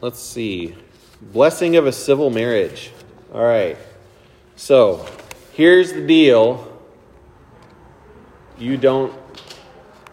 [0.00, 0.74] let's see.
[1.20, 2.92] Blessing of a civil marriage.
[3.32, 3.76] All right.
[4.56, 5.06] So,
[5.52, 6.72] here's the deal.
[8.58, 9.12] You don't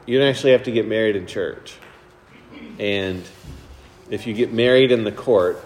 [0.06, 1.78] you don't actually have to get married in church.
[2.78, 3.24] And
[4.10, 5.64] if you get married in the court,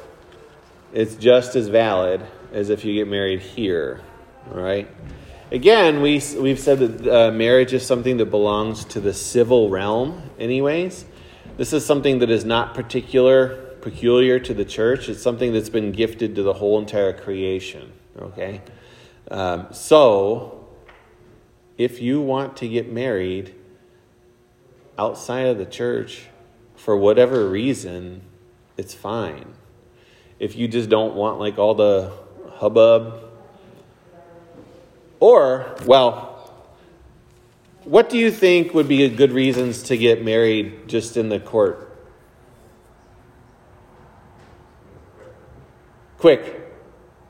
[0.93, 2.21] it's just as valid
[2.53, 4.01] as if you get married here.
[4.51, 4.87] All right?
[5.51, 10.29] Again, we, we've said that uh, marriage is something that belongs to the civil realm,
[10.37, 11.05] anyways.
[11.55, 15.09] This is something that is not particular, peculiar to the church.
[15.09, 17.93] It's something that's been gifted to the whole entire creation.
[18.19, 18.61] Okay?
[19.29, 20.67] Um, so,
[21.77, 23.53] if you want to get married
[24.97, 26.27] outside of the church
[26.75, 28.21] for whatever reason,
[28.77, 29.53] it's fine.
[30.39, 32.13] If you just don't want like all the
[32.55, 33.23] hubbub
[35.19, 36.33] or, well,
[37.83, 41.86] what do you think would be good reasons to get married just in the court?
[46.17, 46.71] Quick.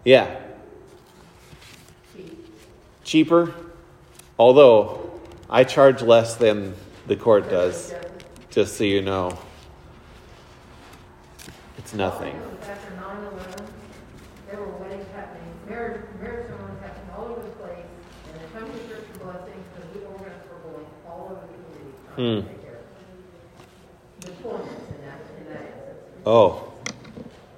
[0.05, 0.39] Yeah.
[3.03, 3.53] Cheaper?
[4.39, 6.73] Although I charge less than
[7.07, 7.93] the court does,
[8.49, 9.37] just so you know.
[11.77, 12.35] It's nothing.
[12.69, 13.65] After 9/11,
[14.49, 17.85] there were weddings happening, marriage, marriage ceremonies happening all over the place,
[18.27, 22.43] and they come church blessings, because we organize for going all over the community, trying
[22.43, 22.85] to take care of
[24.19, 26.25] deployments in that, in that instance.
[26.25, 26.73] Oh,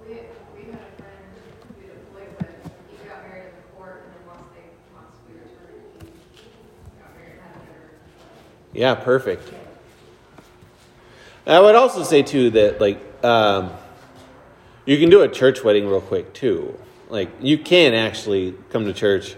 [0.05, 0.13] We,
[0.53, 1.25] we had a friend
[1.73, 2.53] who deployed when
[2.91, 6.45] he got married in the court and then once they, once we returned, he
[7.01, 7.97] got married and had dinner.
[8.79, 9.51] Yeah, perfect.
[11.45, 13.71] I would also say too that like um,
[14.85, 16.79] you can do a church wedding real quick too.
[17.09, 19.35] Like you can actually come to church.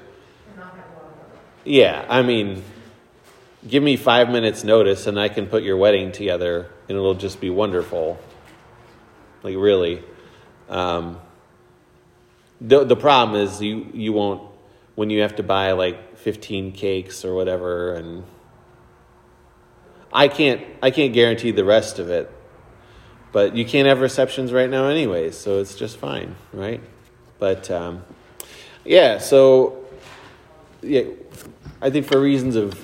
[1.65, 2.61] Yeah, I mean,
[3.67, 7.41] give me five minutes notice and I can put your wedding together and it'll just
[7.41, 8.19] be wonderful.
[9.41, 10.03] Like really.
[10.69, 11.19] Um,
[12.61, 14.47] the the problem is you you won't
[14.93, 18.23] when you have to buy like fifteen cakes or whatever and
[20.13, 22.29] I can't I can't guarantee the rest of it.
[23.31, 26.81] But you can't have receptions right now anyways, so it's just fine, right?
[27.39, 28.03] But um,
[28.83, 29.85] yeah, so
[30.81, 31.03] yeah,
[31.81, 32.77] I think for reasons of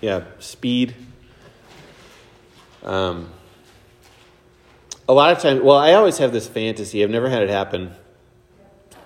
[0.00, 0.94] yeah speed.
[2.84, 3.30] Um,
[5.08, 7.02] a lot of times, well, I always have this fantasy.
[7.02, 7.92] I've never had it happen,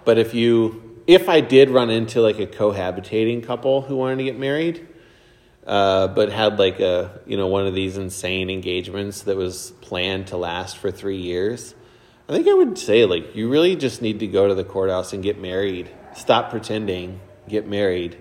[0.04, 4.24] but if you, if I did run into like a cohabitating couple who wanted to
[4.24, 4.86] get married,
[5.66, 10.28] uh, but had like a you know one of these insane engagements that was planned
[10.28, 11.74] to last for three years,
[12.28, 15.12] I think I would say like you really just need to go to the courthouse
[15.12, 15.90] and get married.
[16.14, 18.16] Stop pretending, get married,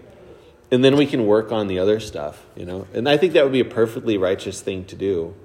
[0.71, 2.45] and then we can work on the other stuff.
[2.55, 5.35] You know, and I think that would be a perfectly righteous thing to do.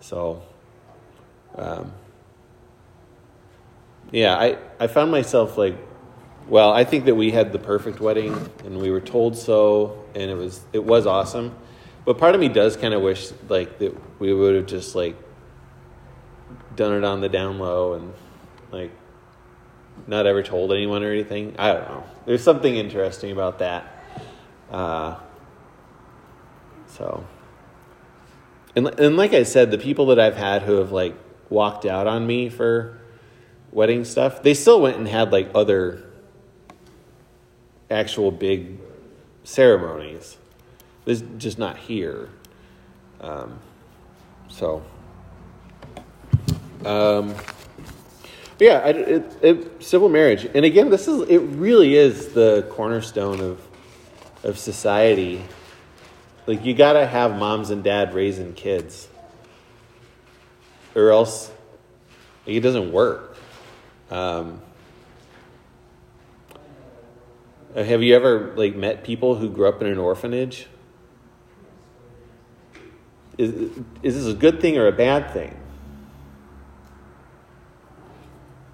[0.00, 0.42] So,
[1.56, 1.92] um,
[4.10, 5.76] yeah, I I found myself like
[6.50, 8.34] well, I think that we had the perfect wedding,
[8.64, 11.56] and we were told so, and it was it was awesome.
[12.04, 15.16] But part of me does kind of wish like that we would have just like
[16.74, 18.12] done it on the down low and
[18.72, 18.90] like
[20.06, 21.54] not ever told anyone or anything.
[21.58, 22.04] I don't know.
[22.26, 24.04] There's something interesting about that.
[24.70, 25.16] Uh,
[26.86, 27.26] so,
[28.74, 31.14] and and like I said, the people that I've had who have like
[31.48, 32.98] walked out on me for
[33.72, 36.04] wedding stuff, they still went and had like other
[37.90, 38.78] actual big
[39.44, 40.36] ceremonies.
[41.06, 42.28] It's just not here.
[43.20, 43.58] Um,
[44.48, 44.82] so,
[46.84, 47.34] um,
[48.58, 51.38] yeah, I, it, it, civil marriage, and again, this is it.
[51.38, 53.60] Really is the cornerstone of
[54.42, 55.42] of society.
[56.46, 59.08] Like you got to have moms and dad raising kids,
[60.94, 61.50] or else
[62.46, 63.36] it doesn't work.
[64.10, 64.60] Um,
[66.52, 66.58] uh,
[67.74, 70.66] Have you ever like met people who grew up in an orphanage?
[73.38, 73.70] Is
[74.02, 75.56] is this a good thing or a bad thing?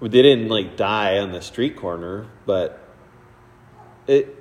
[0.01, 2.79] They didn't like die on the street corner, but
[4.07, 4.35] it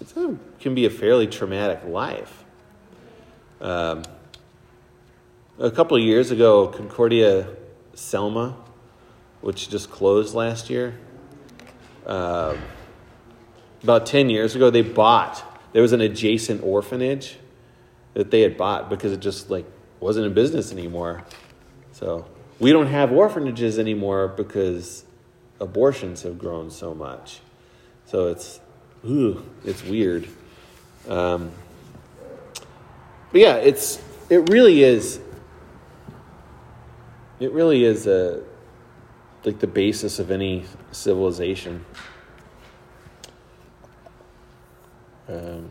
[0.00, 2.44] it can be a fairly traumatic life.
[3.60, 4.02] Um,
[5.58, 7.48] a couple of years ago, Concordia
[7.94, 8.56] Selma,
[9.40, 10.98] which just closed last year.
[12.06, 12.58] Um,
[13.82, 17.38] about 10 years ago they bought there was an adjacent orphanage
[18.14, 19.66] that they had bought because it just like
[20.00, 21.22] wasn't in business anymore.
[21.92, 22.26] So
[22.58, 25.04] we don't have orphanages anymore because
[25.60, 27.40] abortions have grown so much.
[28.06, 28.60] So it's
[29.06, 30.28] ooh, it's weird.
[31.08, 31.52] Um,
[33.30, 35.20] but yeah it's it really is
[37.40, 38.42] it really is a
[39.44, 41.84] like the basis of any civilization.
[45.28, 45.70] Um,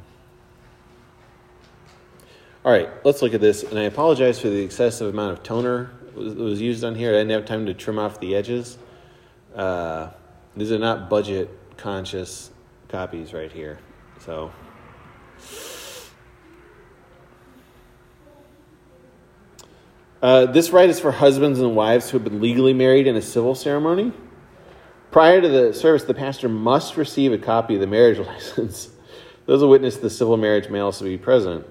[2.63, 3.63] all right, let's look at this.
[3.63, 7.11] And I apologize for the excessive amount of toner that was, used on here.
[7.11, 8.77] I didn't have time to trim off the edges.
[9.55, 10.09] Uh,
[10.55, 12.51] these are not budget conscious
[12.89, 13.79] copies right here.
[14.19, 14.51] So.
[20.21, 23.21] Uh, this rite is for husbands and wives who have been legally married in a
[23.21, 24.11] civil ceremony.
[25.11, 28.89] Prior to the service, the pastor must receive a copy of the marriage license.
[29.47, 31.65] Those who witness the civil marriage may also be present.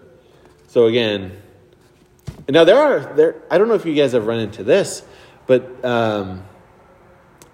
[0.66, 1.40] So again,
[2.48, 3.36] now there are there.
[3.50, 5.02] I don't know if you guys have run into this,
[5.46, 6.42] but um,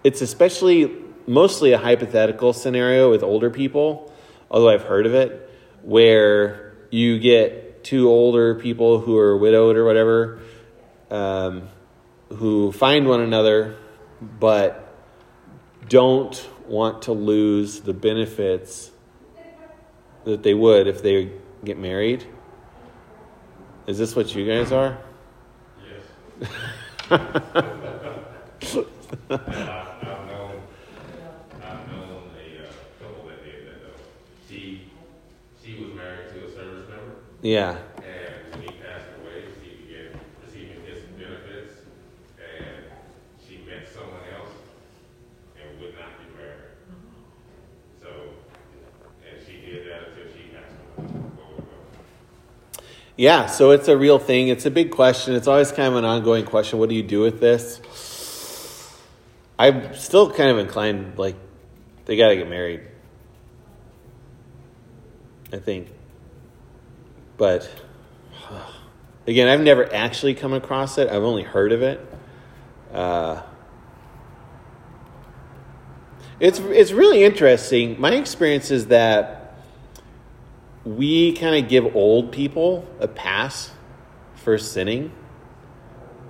[0.05, 0.97] it's especially
[1.27, 4.13] mostly a hypothetical scenario with older people.
[4.49, 5.51] Although I've heard of it,
[5.83, 10.41] where you get two older people who are widowed or whatever
[11.11, 11.69] um,
[12.29, 13.77] who find one another
[14.39, 14.95] but
[15.89, 18.92] don't want to lose the benefits
[20.25, 21.33] that they would if they
[21.65, 22.25] get married.
[23.87, 24.99] Is this what you guys are?
[26.41, 26.49] Yes.
[27.11, 27.21] I've,
[29.31, 30.61] I've known,
[31.63, 34.01] I've known a uh, couple that did that though.
[34.49, 34.89] She,
[35.63, 37.77] she was married to a service member, yeah.
[37.97, 41.75] and when he passed away, she began receiving his benefits,
[42.39, 42.85] and
[43.47, 44.55] she met someone else
[45.57, 46.73] and would not get married.
[48.01, 48.09] So,
[49.29, 51.09] and she did that until she passed away.
[51.37, 52.83] Go, go, go.
[53.17, 54.49] Yeah, so it's a real thing.
[54.49, 55.35] It's a big question.
[55.35, 56.79] It's always kind of an ongoing question.
[56.79, 57.81] What do you do with this?
[59.59, 61.37] I'm still kind of inclined, like,
[62.07, 62.81] they got to get married.
[65.53, 65.89] I think.
[67.37, 67.69] But,
[69.27, 72.01] again, I've never actually come across it, I've only heard of it.
[72.93, 73.43] Uh,
[76.41, 78.01] it's, it's really interesting.
[78.01, 79.42] My experience is that
[80.85, 83.71] we kind of give old people a pass
[84.37, 85.13] for sinning.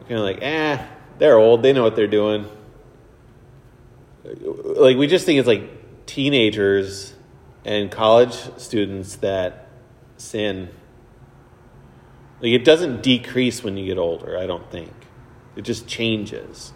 [0.03, 0.87] Kind of like, eh,
[1.19, 1.63] they're old.
[1.63, 2.47] They know what they're doing.
[4.25, 7.15] Like, we just think it's like teenagers
[7.65, 9.69] and college students that
[10.17, 10.69] sin.
[12.41, 14.93] Like, it doesn't decrease when you get older, I don't think.
[15.57, 16.73] It just changes.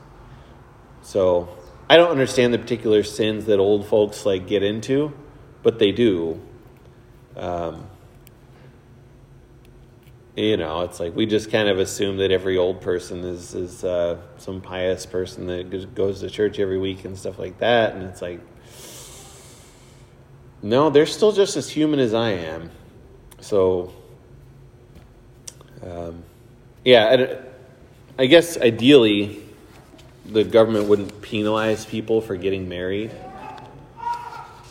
[1.03, 1.57] So,
[1.89, 5.13] I don't understand the particular sins that old folks like get into,
[5.63, 6.41] but they do.
[7.37, 7.87] Um,
[10.37, 13.85] you know, it's like we just kind of assume that every old person is is
[13.85, 18.03] uh, some pious person that goes- to church every week and stuff like that, and
[18.05, 18.41] it's like,
[20.63, 22.71] no, they're still just as human as I am.
[23.41, 23.93] So,
[25.83, 26.23] um,
[26.85, 27.39] yeah,
[28.19, 29.43] I I guess ideally,
[30.27, 33.11] the government wouldn't penalize people for getting married.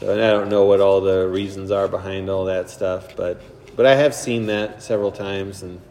[0.06, 3.42] So and I don't know what all the reasons are behind all that stuff, but
[3.75, 5.81] but I have seen that several times, and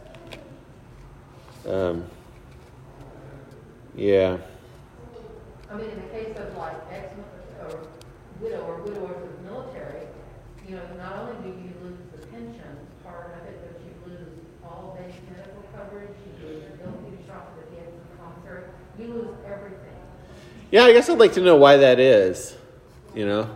[1.69, 2.05] um,
[3.97, 4.37] yeah,
[5.69, 7.13] I mean, in the case of like ex,
[7.61, 7.89] or
[8.41, 10.07] widow or widowers of the military,
[10.69, 14.29] you know, not only do you lose the pension part of it, but you lose
[14.63, 18.77] all basic medical coverage, you lose the ability to shop at the kids and concert,
[18.97, 19.99] you lose everything.
[20.71, 20.85] yeah.
[20.85, 22.57] I guess I'd like to know why that is,
[23.13, 23.51] you know,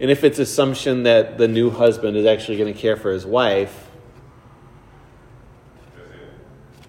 [0.00, 3.24] and if it's assumption that the new husband is actually going to care for his
[3.26, 3.88] wife,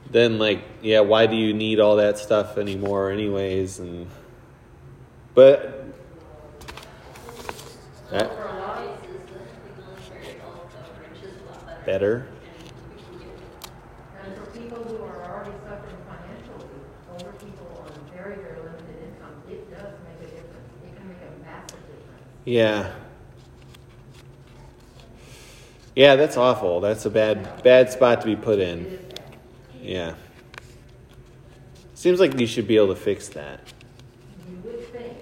[0.09, 3.79] then like yeah, why do you need all that stuff anymore, anyways?
[3.79, 4.07] And
[5.33, 5.85] but
[8.11, 11.85] That- for a lot of cases, the the military health coverage is a lot better.
[11.85, 12.15] better.
[12.15, 12.63] And
[12.95, 16.71] we can get And for people who are already suffering financially,
[17.11, 20.71] older people on very, very limited income, it does make a difference.
[20.87, 22.31] It can make a massive difference.
[22.47, 22.93] Yeah.
[25.97, 26.79] Yeah, that's awful.
[26.79, 28.99] That's a bad bad spot to be put in.
[29.81, 30.13] Yeah.
[31.93, 33.59] Seems like you should be able to fix that.
[34.49, 35.17] You would think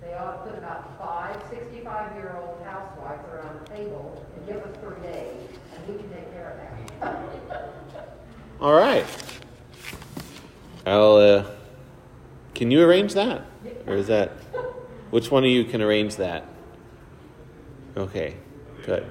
[0.00, 5.02] they ought to put about five 65-year-old housewives around the table and give us three
[5.02, 7.74] days, and we can take care of that.
[8.60, 9.04] All right.
[10.86, 11.44] I'll uh
[12.54, 13.42] Can you arrange that?
[13.88, 14.30] Or is that
[15.10, 16.44] Which one of you can arrange that?
[17.96, 18.36] Okay.
[18.84, 19.10] Good.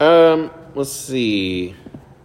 [0.00, 1.74] Um, let's see.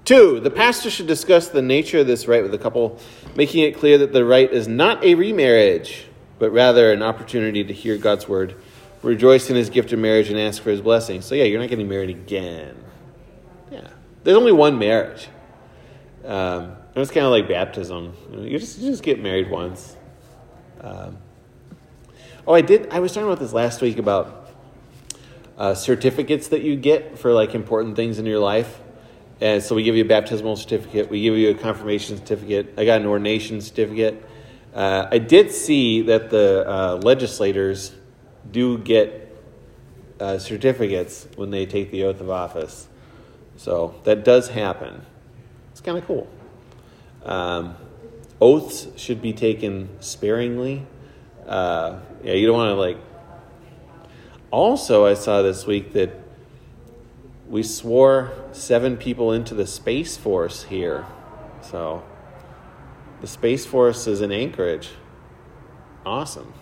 [0.06, 3.00] Two, the pastor should discuss the nature of this rite with the couple,
[3.36, 6.08] making it clear that the rite is not a remarriage,
[6.40, 8.56] but rather an opportunity to hear God's word,
[9.02, 11.22] rejoice in his gift of marriage, and ask for his blessing.
[11.22, 12.76] So, yeah, you're not getting married again.
[13.72, 13.88] Yeah.
[14.24, 15.30] There's only one marriage.
[16.26, 18.14] Um, it was kind of like baptism.
[18.32, 19.98] You just you just get married once.
[20.84, 21.18] Um,
[22.46, 22.90] oh, I did.
[22.92, 24.50] I was talking about this last week about
[25.58, 28.82] uh, certificates that you get for like important things in your life.
[29.40, 31.10] And so we give you a baptismal certificate.
[31.10, 32.74] We give you a confirmation certificate.
[32.78, 34.24] I got an ordination certificate.
[34.74, 37.94] Uh, I did see that the uh, legislators
[38.52, 39.36] do get
[40.20, 42.88] uh, certificates when they take the oath of office.
[43.58, 45.06] So that does happen.
[45.72, 46.28] It's kind of cool.
[47.24, 47.76] Um,
[48.44, 50.86] oaths should be taken sparingly.
[51.48, 52.98] Uh, yeah, you don't want to like.
[54.52, 56.12] Also, I saw this week that
[57.48, 61.06] we swore seven people into the Space Force here.
[61.62, 62.04] So
[63.22, 64.90] the Space Force is in Anchorage.
[66.06, 66.54] Awesome.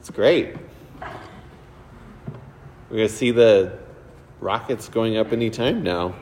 [0.00, 0.56] It's great.
[2.90, 3.78] We're going to see the
[4.40, 6.16] rockets going up anytime now.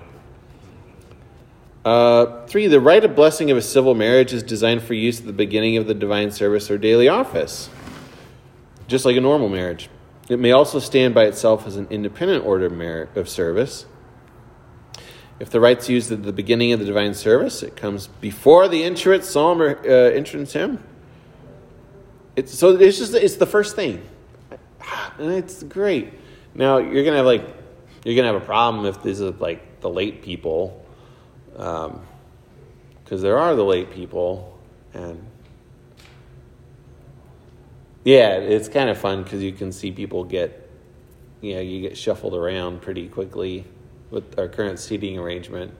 [1.84, 5.26] Uh, three, the rite of blessing of a civil marriage is designed for use at
[5.26, 7.68] the beginning of the divine service or daily office,
[8.88, 9.90] just like a normal marriage.
[10.30, 12.66] It may also stand by itself as an independent order
[13.14, 13.84] of, service.
[15.38, 18.82] If the rite's used at the beginning of the divine service, it comes before the
[18.82, 20.82] entrance psalm or uh, entrance hymn.
[22.34, 24.02] It's, so it's just it's the first thing,
[25.18, 26.14] and it's great.
[26.54, 27.46] Now you're gonna have like
[28.04, 30.83] you're gonna have a problem if this is like the late people
[31.54, 34.58] because um, there are the late people,
[34.92, 35.24] and
[38.02, 40.68] yeah, it's kind of fun because you can see people get,
[41.40, 43.64] you know, you get shuffled around pretty quickly
[44.10, 45.72] with our current seating arrangement,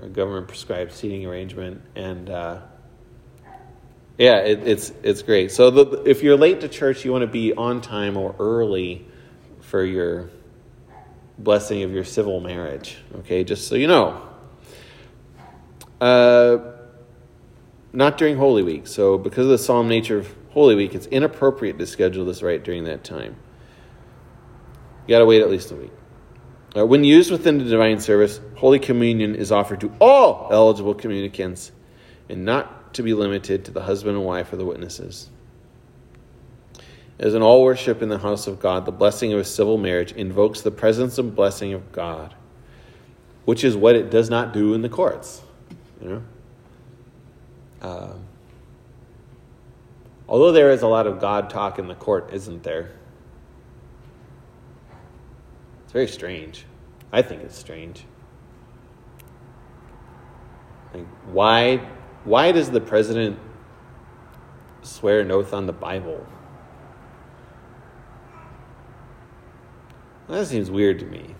[0.00, 2.60] our government prescribed seating arrangement, and uh,
[4.18, 5.50] yeah, it, it's it's great.
[5.50, 9.06] So the, if you're late to church, you want to be on time or early
[9.60, 10.30] for your
[11.38, 12.98] blessing of your civil marriage.
[13.20, 14.25] Okay, just so you know.
[16.00, 16.58] Uh,
[17.92, 18.86] not during Holy Week.
[18.86, 22.62] So, because of the solemn nature of Holy Week, it's inappropriate to schedule this rite
[22.62, 23.36] during that time.
[25.06, 25.92] You got to wait at least a week.
[26.76, 31.72] Uh, when used within the divine service, Holy Communion is offered to all eligible communicants
[32.28, 35.30] and not to be limited to the husband and wife or the witnesses.
[37.18, 40.12] As in all worship in the house of God, the blessing of a civil marriage
[40.12, 42.34] invokes the presence and blessing of God,
[43.46, 45.42] which is what it does not do in the courts.
[46.00, 46.22] You know?
[47.82, 48.24] Um,
[50.28, 52.90] although there is a lot of God talk in the court, isn't there?
[55.84, 56.64] It's very strange.
[57.12, 58.04] I think it's strange.
[60.92, 61.76] Like, why,
[62.24, 63.38] why does the president
[64.82, 66.26] swear an oath on the Bible?
[70.28, 71.34] That seems weird to me.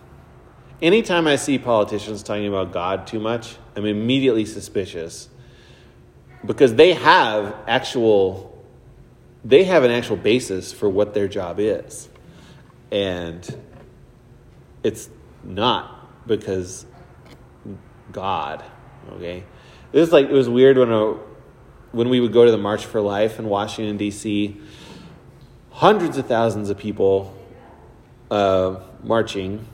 [0.80, 5.28] Anytime I see politicians talking about God too much, I'm immediately suspicious
[6.44, 8.52] because they have actual
[9.44, 12.08] they have an actual basis for what their job is.
[12.90, 13.62] And
[14.82, 15.08] it's
[15.44, 16.84] not because
[18.10, 18.64] God,
[19.12, 19.44] okay?
[19.92, 21.12] It was like it was weird when a,
[21.92, 24.56] when we would go to the March for Life in Washington D.C.
[25.70, 27.36] Hundreds of thousands of people
[28.30, 29.66] uh, marching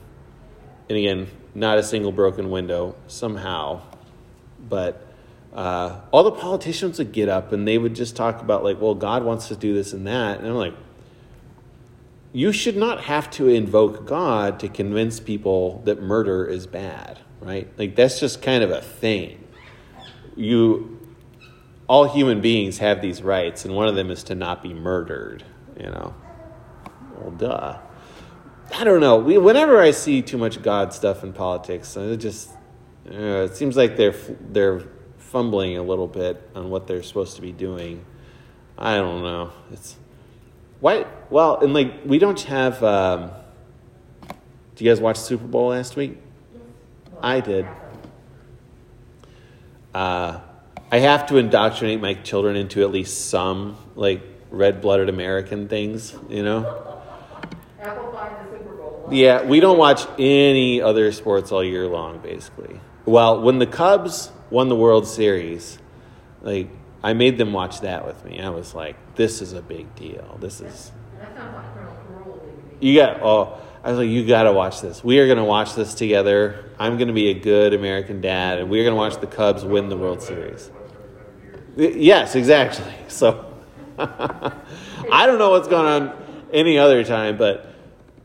[0.89, 3.81] and again, not a single broken window somehow,
[4.67, 5.05] but
[5.53, 8.95] uh, all the politicians would get up and they would just talk about like, well,
[8.95, 10.73] God wants to do this and that, and I'm like,
[12.33, 17.71] you should not have to invoke God to convince people that murder is bad, right?
[17.77, 19.43] Like that's just kind of a thing.
[20.35, 20.99] You,
[21.87, 25.43] all human beings have these rights, and one of them is to not be murdered.
[25.79, 26.15] You know,
[27.17, 27.77] well, duh.
[28.75, 29.17] I don't know.
[29.17, 32.49] We, whenever I see too much God stuff in politics, it just
[33.09, 34.15] uh, it seems like they're
[34.49, 34.81] they're
[35.17, 38.05] fumbling a little bit on what they're supposed to be doing.
[38.77, 39.51] I don't know.
[39.71, 39.95] It's
[40.79, 41.05] why.
[41.29, 42.83] Well, and like we don't have.
[42.83, 43.31] Um,
[44.75, 46.17] do you guys watch Super Bowl last week?
[47.21, 47.67] I did.
[49.93, 50.39] Uh,
[50.91, 56.43] I have to indoctrinate my children into at least some like red-blooded American things, you
[56.43, 56.61] know.
[57.79, 59.09] Apple pie and the Super Bowl.
[59.11, 62.79] Yeah, we don't watch any other sports all year long, basically.
[63.05, 65.77] Well, when the Cubs won the World Series,
[66.41, 66.69] like
[67.03, 68.39] I made them watch that with me.
[68.39, 70.37] I was like, "This is a big deal.
[70.39, 72.91] This is That sounds like criminal cruelty to me.
[72.91, 75.03] you got." Oh, I was like, "You got to watch this.
[75.03, 76.63] We are going to watch this together.
[76.79, 79.65] I'm going to be a good American dad, and we're going to watch the Cubs
[79.65, 80.71] win the World Series."
[81.75, 82.93] Yes, exactly.
[83.09, 83.45] So
[83.99, 86.17] I don't know what's going on
[86.51, 87.67] any other time, but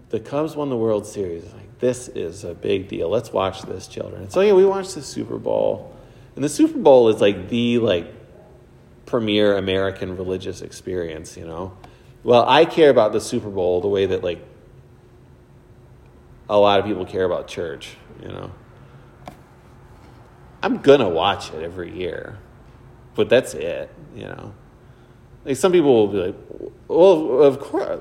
[0.09, 1.45] the Cubs won the World Series.
[1.45, 3.09] Like this is a big deal.
[3.09, 4.31] Let's watch this, children.
[4.31, 5.95] So yeah, we watched the Super Bowl,
[6.35, 8.13] and the Super Bowl is like the like
[9.07, 11.37] premier American religious experience.
[11.37, 11.77] You know,
[12.25, 14.45] well, I care about the Super Bowl the way that like
[16.49, 17.97] a lot of people care about church.
[18.23, 18.51] You know,
[20.63, 22.39] I'm gonna watch it every year,
[23.15, 23.91] but that's it.
[24.17, 24.55] You know,
[25.45, 28.01] like some people will be like, well, of course,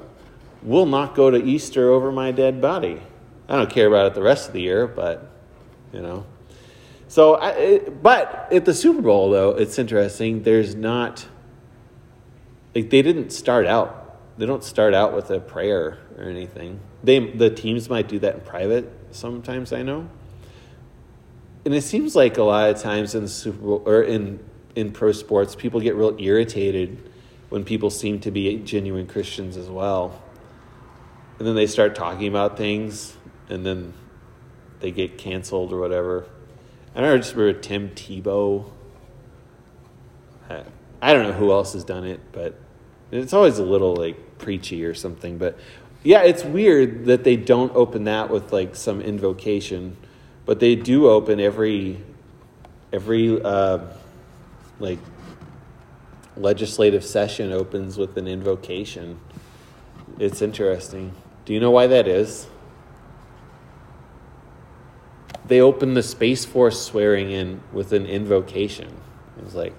[0.64, 3.02] we'll not go to Easter over my dead body.
[3.50, 5.32] I don't care about it the rest of the year, but
[5.94, 6.26] you know.
[7.08, 10.44] So, I, it, but at the Super Bowl though, it's interesting.
[10.44, 11.26] There's not
[12.76, 14.04] like they didn't start out.
[14.38, 16.80] They don't start out with a prayer or anything.
[17.04, 19.72] They the teams might do that in private sometimes.
[19.72, 20.10] I know,
[21.66, 24.40] and it seems like a lot of times in the Super Bowl or in
[24.76, 27.10] in pro sports, people get real irritated
[27.50, 30.22] when people seem to be genuine Christians as well.
[31.40, 33.17] And then they start talking about things
[33.50, 33.94] and then
[34.80, 36.26] they get canceled or whatever.
[36.96, 38.66] I remember just remember Tim Tebow.
[40.50, 40.64] I,
[41.02, 42.60] I don't know who else has done it, but
[43.12, 45.38] it's always a little like preachy or something.
[45.38, 45.58] But
[46.04, 49.98] yeah, it's weird that they don't open that with like some invocation,
[50.46, 52.02] but they do open every
[52.92, 53.80] every uh,
[54.80, 55.00] like
[56.36, 59.20] legislative session opens with an invocation.
[60.20, 61.14] It's interesting.
[61.46, 62.48] Do you know why that is?
[65.48, 68.88] They opened the Space Force swearing in with an invocation.
[69.38, 69.74] It was like,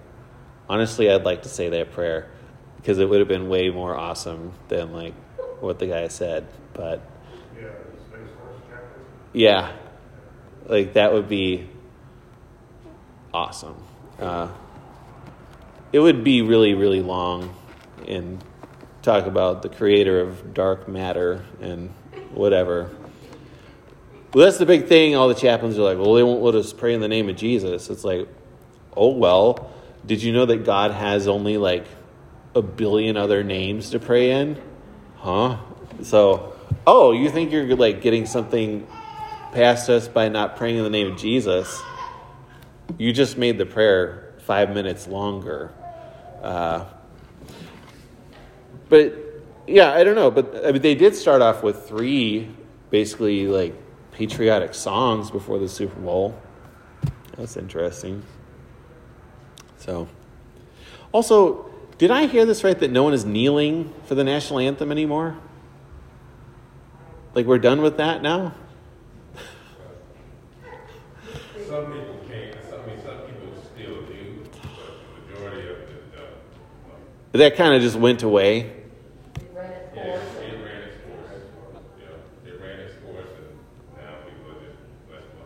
[0.69, 2.31] honestly, I'd like to say that prayer
[2.77, 5.15] because it would have been way more awesome than like
[5.61, 6.47] what the guy said.
[6.73, 7.03] But
[7.55, 9.01] Yeah, the Space Force chapter.
[9.33, 9.73] yeah,
[10.67, 11.69] like that would be
[13.35, 13.77] awesome.
[14.19, 14.49] Uh,
[15.93, 17.55] it would be really, really long
[18.07, 18.43] and
[19.03, 21.91] talk about the creator of dark matter and
[22.33, 22.91] whatever.
[24.35, 25.17] Well, that's the big thing.
[25.17, 27.37] All the chaplains are like, well, they won't let us pray in the name of
[27.37, 27.89] Jesus.
[27.89, 28.29] It's like,
[28.95, 29.73] oh, well,
[30.05, 31.87] did you know that God has only like
[32.55, 34.61] a billion other names to pray in?
[35.17, 35.59] Huh?
[36.03, 38.87] So, oh, you think you're like getting something
[39.53, 41.81] past us by not praying in the name of Jesus?
[42.99, 45.73] You just made the prayer five minutes longer.
[46.43, 46.85] Uh,
[48.91, 49.15] but
[49.67, 50.31] yeah, I don't know.
[50.31, 52.51] But I mean, they did start off with three
[52.91, 53.75] basically like
[54.19, 56.39] patriotic songs before the Super Bowl.
[57.37, 58.23] That's interesting.
[59.79, 60.09] So,
[61.13, 64.93] also, did I hear this right that no one is kneeling for the national anthem
[64.93, 65.37] anymore?
[67.35, 68.55] Like we're done with that now?
[71.69, 74.53] Some people can't, some, I mean, some people still do, but
[75.29, 76.19] the majority of the,
[77.33, 78.61] the, That kind of just went away.
[79.37, 80.23] It ran its yeah, course.
[80.41, 81.43] it ran its course.
[82.01, 85.45] Yeah, it ran its course and now people are just, let's go.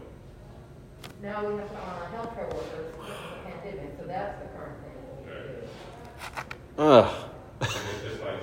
[1.43, 4.79] Now we have to honor healthcare workers because of the pandemic, so that's the current
[4.85, 6.83] thing that we do.
[6.83, 7.15] Ugh.
[7.61, 8.43] And it's just like,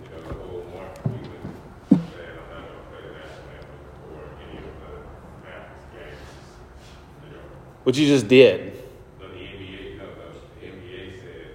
[0.00, 1.18] you know, the whole Mark Cuban
[1.90, 4.94] saying, I'm not gonna play the national anthem before any of the
[5.42, 6.22] Mavericks games.
[7.24, 7.42] You know,
[7.82, 8.72] What you just did.
[9.18, 11.50] but the NBA, no, no, the NBA said,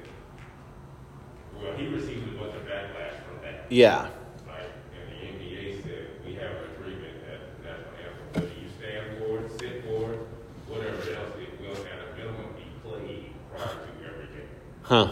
[1.56, 3.72] well, he received a bunch of backlash from that.
[3.72, 4.10] Yeah.
[4.46, 8.68] Like, and the NBA said, we have an agreement that the national anthem, whether you
[8.76, 10.20] stand for it, sit for it,
[10.68, 14.48] whatever else, it will at a minimum be played prior to every game.
[14.84, 15.12] Huh.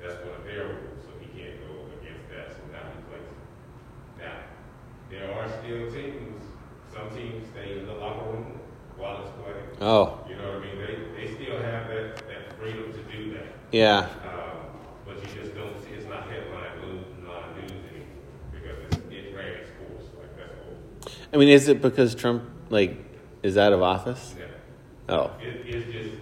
[0.00, 3.28] That's one of their rules, so he can't go against that, so now he plays
[3.28, 3.36] it.
[4.24, 4.36] Now,
[5.10, 6.40] there are still teams,
[6.92, 8.60] some teams stay in the locker room
[8.96, 9.68] while it's playing.
[9.80, 10.24] Oh.
[10.28, 10.78] You know what I mean?
[10.80, 13.46] They, they still have that, that freedom to do that.
[13.72, 14.08] Yeah.
[14.24, 14.72] Um,
[15.04, 19.36] but you just don't see, it's not headline news, non news anymore, because it's, it
[19.36, 21.12] ran its course, like that's all.
[21.34, 22.96] I mean, is it because Trump like
[23.42, 24.34] is out of office?
[24.38, 24.44] Yeah.
[25.08, 25.30] Oh.
[25.40, 26.14] It, it's just,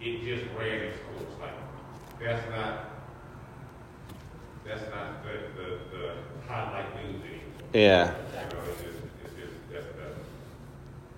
[0.00, 1.52] it just ran its course, like,
[2.20, 2.90] that's not,
[4.66, 6.14] that's not the, the, the
[6.48, 7.40] highlight news anymore.
[7.72, 8.06] Yeah.
[8.06, 10.18] You know, it's just, it's just, that's, that's,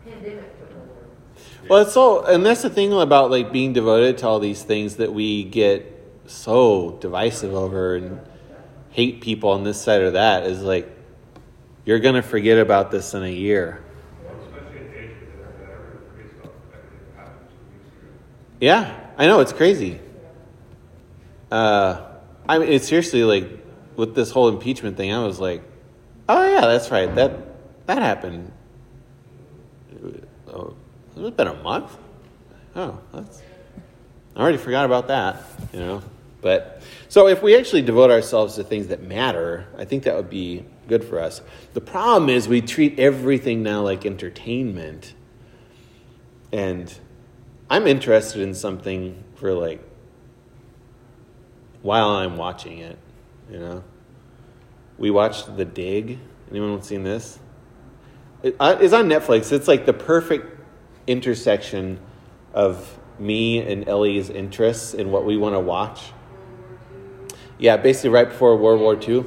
[0.05, 1.71] Pandemic took.
[1.71, 4.97] Well, it's so, and that's the thing about like being devoted to all these things
[4.97, 5.95] that we get
[6.27, 8.21] so divisive over and
[8.91, 10.98] hate people on this side or that is like
[11.85, 13.83] you're gonna forget about this in a year.
[18.61, 20.01] Yeah, I know it's crazy.
[21.51, 22.05] Uh,
[22.49, 23.49] I mean, it's seriously like
[23.97, 25.13] with this whole impeachment thing.
[25.13, 25.63] I was like,
[26.29, 27.15] oh yeah, that's right.
[27.15, 28.53] That that happened.
[30.49, 30.75] Oh,
[31.17, 31.97] it's been a month.
[32.75, 33.43] Oh, that's.
[34.35, 35.43] I already forgot about that.
[35.73, 36.03] You know.
[36.41, 40.31] But so if we actually devote ourselves to things that matter, I think that would
[40.31, 41.41] be good for us.
[41.75, 45.15] The problem is we treat everything now like entertainment.
[46.53, 46.93] And
[47.69, 49.83] I'm interested in something for like
[51.83, 52.99] while I'm watching it,
[53.51, 53.85] you know.
[54.97, 56.19] We watched The Dig.
[56.51, 57.39] Anyone seen this?
[58.43, 59.53] It, uh, it's on Netflix.
[59.53, 60.61] It's like the perfect
[61.07, 62.01] intersection
[62.53, 66.13] of me and Ellie's interests in what we want to watch.
[67.59, 69.25] Yeah, basically right before World War II.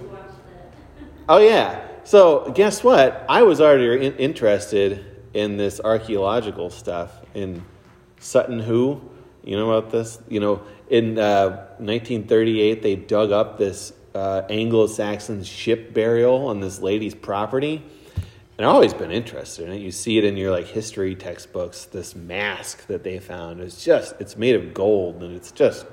[1.27, 1.87] Oh yeah.
[2.03, 3.25] So guess what?
[3.29, 7.63] I was already in- interested in this archaeological stuff in
[8.19, 9.01] Sutton Hoo.
[9.43, 10.19] You know about this?
[10.29, 16.79] You know, in uh, 1938, they dug up this uh, Anglo-Saxon ship burial on this
[16.79, 17.83] lady's property.
[18.57, 19.79] And I've always been interested in it.
[19.79, 21.85] You see it in your like history textbooks.
[21.85, 25.85] This mask that they found is just it's made of gold and it's just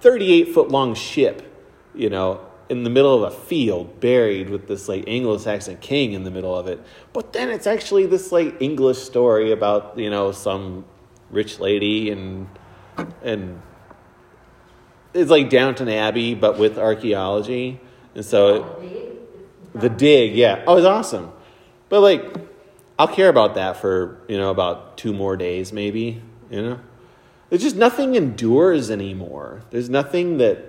[0.00, 1.49] 38 foot long ship,
[1.94, 6.24] you know, in the middle of a field, buried with this like Anglo-Saxon king in
[6.24, 6.80] the middle of it.
[7.12, 10.84] But then it's actually this like English story about you know some
[11.30, 12.48] rich lady and
[13.22, 13.60] and
[15.14, 17.80] it's like Downton Abbey but with archaeology.
[18.14, 19.10] And so oh, it,
[19.74, 20.64] Oh, the dig, yeah.
[20.66, 21.32] Oh, it's awesome.
[21.88, 22.24] But like,
[22.98, 26.22] I'll care about that for you know about two more days, maybe.
[26.50, 26.80] You know,
[27.48, 29.62] there's just nothing endures anymore.
[29.70, 30.66] There's nothing that.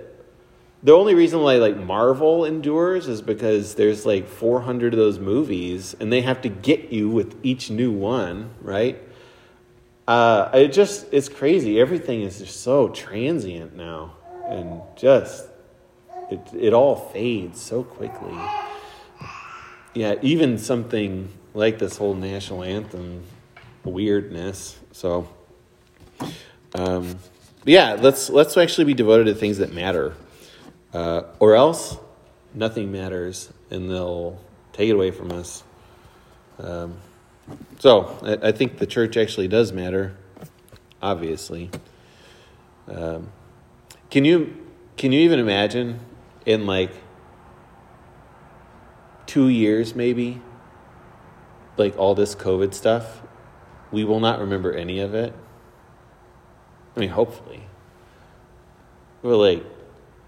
[0.84, 5.94] The only reason why like Marvel endures is because there's like 400 of those movies,
[6.00, 9.00] and they have to get you with each new one, right?
[10.08, 11.80] Uh, it just it's crazy.
[11.80, 14.14] Everything is just so transient now,
[14.48, 15.46] and just
[16.30, 18.36] it it all fades so quickly.
[19.94, 23.22] Yeah, even something like this whole national anthem
[23.84, 24.78] weirdness.
[24.92, 25.28] So,
[26.74, 27.16] um,
[27.64, 30.14] yeah, let's let's actually be devoted to things that matter,
[30.92, 31.96] uh, or else
[32.54, 34.38] nothing matters, and they'll
[34.72, 35.62] take it away from us.
[36.58, 36.96] Um,
[37.78, 40.16] so, I, I think the church actually does matter,
[41.00, 41.70] obviously.
[42.88, 43.28] Um,
[44.10, 44.56] can you
[44.96, 46.00] can you even imagine
[46.44, 46.92] in like
[49.26, 50.40] two years, maybe,
[51.76, 53.22] like all this COVID stuff,
[53.90, 55.32] we will not remember any of it.
[56.94, 57.62] I mean, hopefully.
[59.22, 59.64] We're like,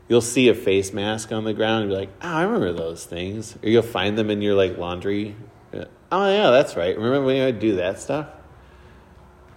[0.08, 3.04] you'll see a face mask on the ground and be like, oh, I remember those
[3.04, 3.56] things.
[3.62, 5.36] Or you'll find them in your like laundry.
[6.12, 6.96] Oh, yeah, that's right.
[6.96, 8.28] Remember when would do that stuff?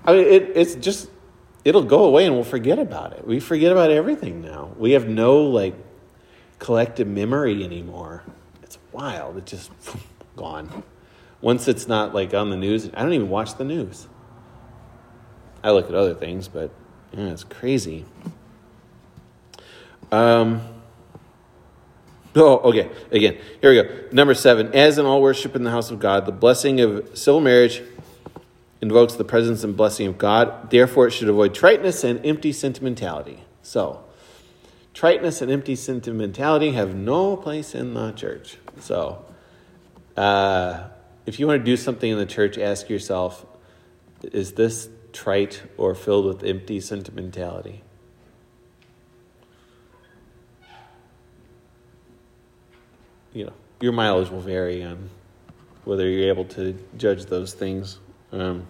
[0.03, 1.09] I mean, it, it's just,
[1.63, 3.27] it'll go away and we'll forget about it.
[3.27, 4.71] We forget about everything now.
[4.77, 5.75] We have no like
[6.59, 8.23] collective memory anymore.
[8.63, 9.37] It's wild.
[9.37, 9.71] It's just
[10.35, 10.83] gone.
[11.41, 14.07] Once it's not like on the news, I don't even watch the news.
[15.63, 16.71] I look at other things, but
[17.11, 18.05] yeah, it's crazy.
[20.11, 20.61] Um,
[22.35, 22.89] oh, okay.
[23.11, 24.09] Again, here we go.
[24.11, 24.73] Number seven.
[24.73, 27.81] As in all worship in the house of God, the blessing of civil marriage
[28.81, 30.69] invokes the presence and blessing of God.
[30.69, 33.43] Therefore, it should avoid triteness and empty sentimentality.
[33.61, 34.03] So,
[34.93, 38.57] triteness and empty sentimentality have no place in the church.
[38.79, 39.25] So,
[40.15, 40.87] uh,
[41.25, 43.45] if you want to do something in the church, ask yourself
[44.23, 47.83] is this trite or filled with empty sentimentality?
[53.37, 55.11] You know, your mileage will vary on
[55.85, 57.99] whether you're able to judge those things.
[58.31, 58.65] Um,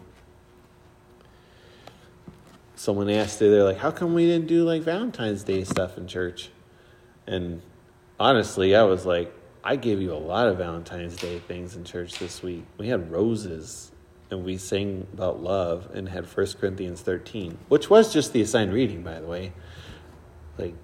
[2.76, 6.50] someone asked they're like, how come we didn't do like Valentine's Day stuff in church?
[7.26, 7.62] And
[8.20, 12.20] honestly, I was like, I gave you a lot of Valentine's Day things in church
[12.20, 12.66] this week.
[12.78, 13.94] We had roses
[14.30, 18.74] and we sang about love and had 1 Corinthians 13, which was just the assigned
[18.74, 19.54] reading, by the way.
[20.58, 20.76] Like,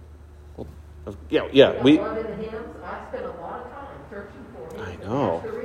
[1.29, 1.97] yeah, yeah, we.
[1.97, 4.79] The hymns, I spent a lot of time searching for.
[4.81, 5.43] I know.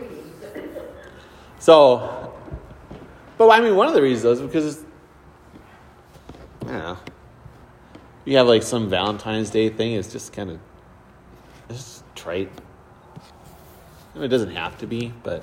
[1.61, 2.33] So,
[3.37, 4.85] but I mean, one of the reasons though is because it's,
[6.63, 6.99] I don't know.
[8.25, 10.61] You have like some Valentine's Day thing, it's just kind of,
[11.69, 12.51] it's just trite.
[14.15, 15.43] I mean, it doesn't have to be, but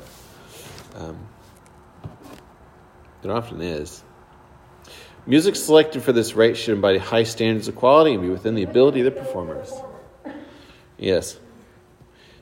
[0.95, 1.17] um,
[3.21, 4.04] it often is.
[5.27, 8.63] Music selected for this rite should embody high standards of quality and be within the
[8.63, 9.73] ability of the performers.
[10.97, 11.39] Yes.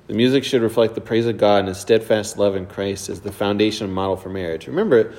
[0.07, 3.21] The music should reflect the praise of God and His steadfast love in Christ as
[3.21, 4.67] the foundation and model for marriage.
[4.67, 5.13] Remember,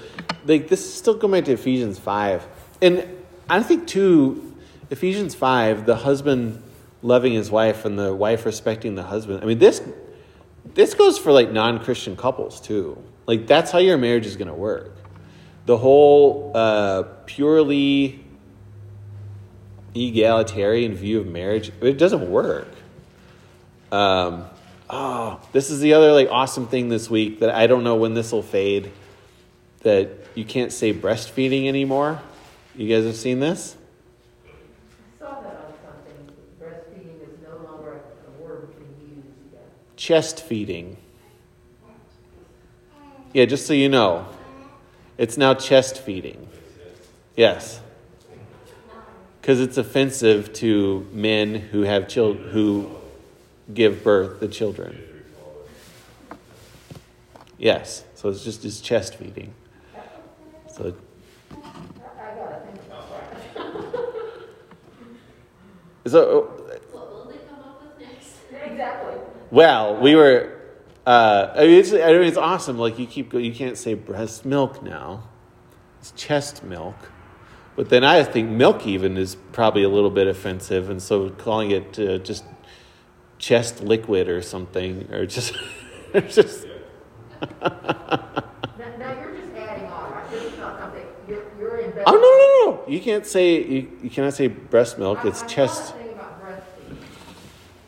[0.44, 2.46] like this is still going back to Ephesians five,
[2.83, 3.09] and
[3.48, 4.55] I think too,
[4.90, 6.62] Ephesians five, the husband
[7.00, 9.42] loving his wife and the wife respecting the husband.
[9.42, 9.83] I mean this,
[10.74, 13.03] this goes for like non-Christian couples too.
[13.27, 14.94] Like that's how your marriage is going to work.
[15.66, 18.22] The whole uh, purely
[19.94, 22.68] egalitarian view of marriage, it doesn't work.
[23.90, 24.44] Um,
[24.90, 28.14] oh, this is the other like awesome thing this week that I don't know when
[28.14, 28.90] this will fade.
[29.81, 32.20] That you can't say breastfeeding anymore.
[32.74, 33.77] You guys have seen this?
[34.46, 39.96] I saw that on something, breastfeeding is no longer a word we use yet.
[39.96, 40.96] Chest feeding.
[43.33, 44.27] Yeah, just so you know,
[45.18, 46.48] it's now chest feeding.
[47.37, 47.81] Yes.
[49.40, 52.90] Because it's offensive to men who have chil- who
[53.72, 54.98] give birth to children.
[57.59, 58.05] Yes.
[58.14, 59.53] So it's just it's chest feeding.
[60.72, 60.94] So
[61.53, 63.11] I I gotta think about
[63.55, 63.64] that.
[66.11, 66.42] so oh,
[66.92, 68.37] What will they come up with next?
[68.72, 69.14] Exactly.
[69.50, 70.53] well, we were.
[71.06, 72.78] Uh, I mean, it's, I mean, it's awesome.
[72.78, 75.24] Like you keep, you can't say breast milk now.
[76.00, 76.96] It's chest milk.
[77.76, 81.72] But then I think milk even is probably a little bit offensive, and so calling
[81.72, 82.44] it uh, just
[83.38, 85.54] chest liquid or something, or just,
[86.14, 86.66] or just
[87.60, 87.70] Now,
[88.98, 90.30] now you're just adding on, right?
[90.30, 92.88] This something, you're, you're oh no no no!
[92.88, 95.24] You can't say you, you cannot say breast milk.
[95.24, 95.82] It's I, chest.
[95.82, 96.40] I saw a thing about.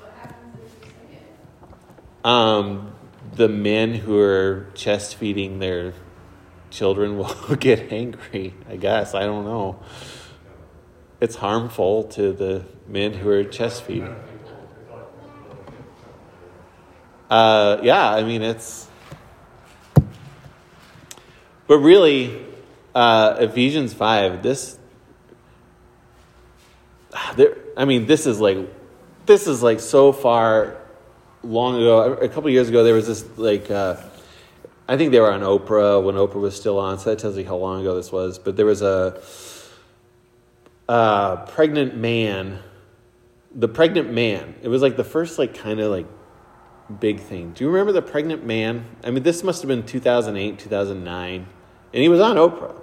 [0.01, 2.27] What happens if you say it?
[2.27, 2.96] Um,
[3.37, 5.93] the men who are chest feeding their
[6.71, 8.55] children will get angry.
[8.69, 9.79] I guess I don't know.
[11.21, 14.17] It's harmful to the men who are chest feeding.
[17.29, 18.89] Uh, yeah, I mean it's.
[21.67, 22.47] But really,
[22.95, 24.43] uh, Ephesians five.
[24.43, 24.79] This.
[27.37, 28.59] There, I mean, this is like,
[29.25, 30.77] this is like so far
[31.43, 33.97] long ago, a couple years ago, there was this like, uh,
[34.89, 37.45] I think they were on Oprah when Oprah was still on, so that tells you
[37.45, 38.39] how long ago this was.
[38.39, 39.21] But there was a,
[40.89, 42.61] uh pregnant man,
[43.55, 44.55] the pregnant man.
[44.63, 46.07] It was like the first like kind of like
[47.01, 47.53] big thing.
[47.53, 48.87] Do you remember the pregnant man?
[49.03, 51.47] I mean, this must have been 2008, 2009,
[51.93, 52.75] and he was on Oprah,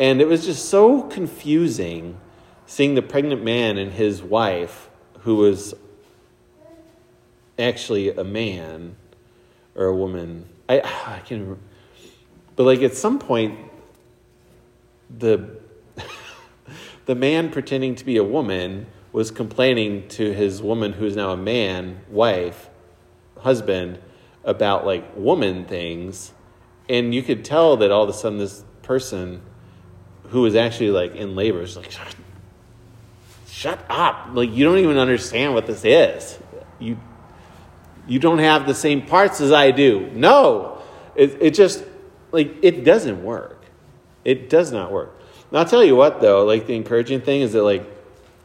[0.00, 2.18] and it was just so confusing
[2.64, 5.74] seeing the pregnant man and his wife, who was
[7.58, 8.96] actually a man
[9.74, 10.46] or a woman.
[10.68, 11.60] I I can't remember.
[12.56, 13.58] But like at some point
[15.16, 15.58] the
[17.06, 21.36] the man pretending to be a woman was complaining to his woman who's now a
[21.36, 22.68] man, wife,
[23.38, 23.98] husband
[24.44, 26.32] about like woman things
[26.88, 29.42] and you could tell that all of a sudden this person
[30.28, 32.14] who was actually like in labor is like shut,
[33.48, 36.38] shut up like you don't even understand what this is
[36.78, 36.98] you
[38.08, 40.10] you don't have the same parts as I do.
[40.14, 40.82] No,
[41.14, 41.84] it, it just,
[42.32, 43.64] like, it doesn't work.
[44.24, 45.20] It does not work.
[45.52, 47.86] Now, I'll tell you what, though, like, the encouraging thing is that, like,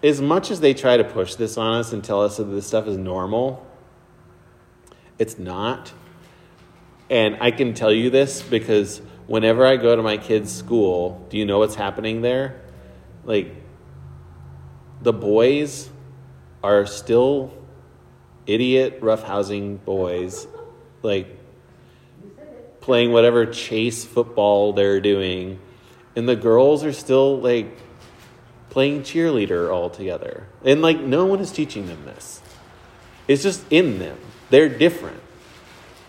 [0.03, 2.67] as much as they try to push this on us and tell us that this
[2.67, 3.65] stuff is normal,
[5.17, 5.93] it's not.
[7.09, 11.37] And I can tell you this because whenever I go to my kids' school, do
[11.37, 12.61] you know what's happening there?
[13.23, 13.55] Like,
[15.01, 15.89] the boys
[16.63, 17.53] are still
[18.47, 20.47] idiot roughhousing boys,
[21.01, 21.27] like
[22.81, 25.59] playing whatever chase football they're doing,
[26.15, 27.77] and the girls are still like
[28.69, 30.47] playing cheerleader all together.
[30.63, 32.41] And like no one is teaching them this.
[33.27, 34.17] It's just in them.
[34.49, 35.21] They're different.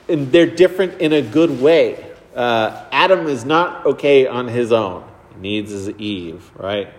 [0.08, 2.12] And they're different in a good way.
[2.34, 5.08] Uh, Adam is not okay on his own.
[5.34, 6.92] He needs his Eve, right?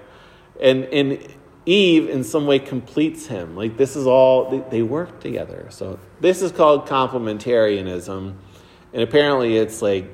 [0.62, 1.28] And and
[1.66, 3.56] Eve in some way completes him.
[3.56, 5.68] Like this is all they, work together.
[5.72, 8.36] So this is called complementarianism,
[8.94, 10.08] and apparently it's like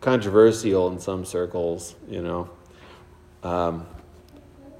[0.00, 1.96] controversial in some circles.
[2.08, 2.50] You know,
[3.42, 3.86] um,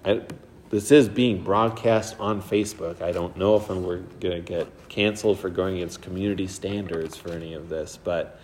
[0.04, 0.22] I,
[0.70, 3.02] this is being broadcast on Facebook.
[3.02, 7.30] I don't know if we're going to get canceled for going against community standards for
[7.30, 8.40] any of this, but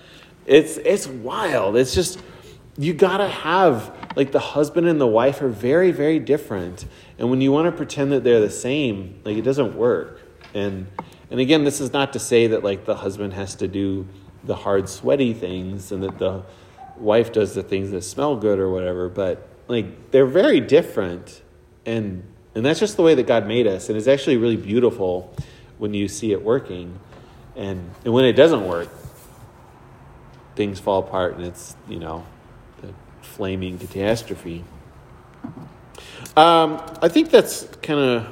[0.47, 1.77] it's it's wild.
[1.77, 2.21] It's just
[2.79, 6.87] you gotta have like the husband and the wife are very very different,
[7.19, 10.21] and when you want to pretend that they're the same, like it doesn't work.
[10.55, 10.87] And
[11.31, 14.07] and again, this is not to say that like the husband has to do
[14.45, 16.45] the hard sweaty things and that the
[16.97, 21.43] wife does the things that smell good or whatever, but like they're very different.
[21.85, 23.89] And and that's just the way that God made us.
[23.89, 25.35] And it's actually really beautiful
[25.79, 26.99] when you see it working.
[27.55, 28.89] And and when it doesn't work
[30.57, 32.25] things fall apart and it's you know
[33.37, 34.65] flaming catastrophe
[36.37, 38.27] um, i think that's kind of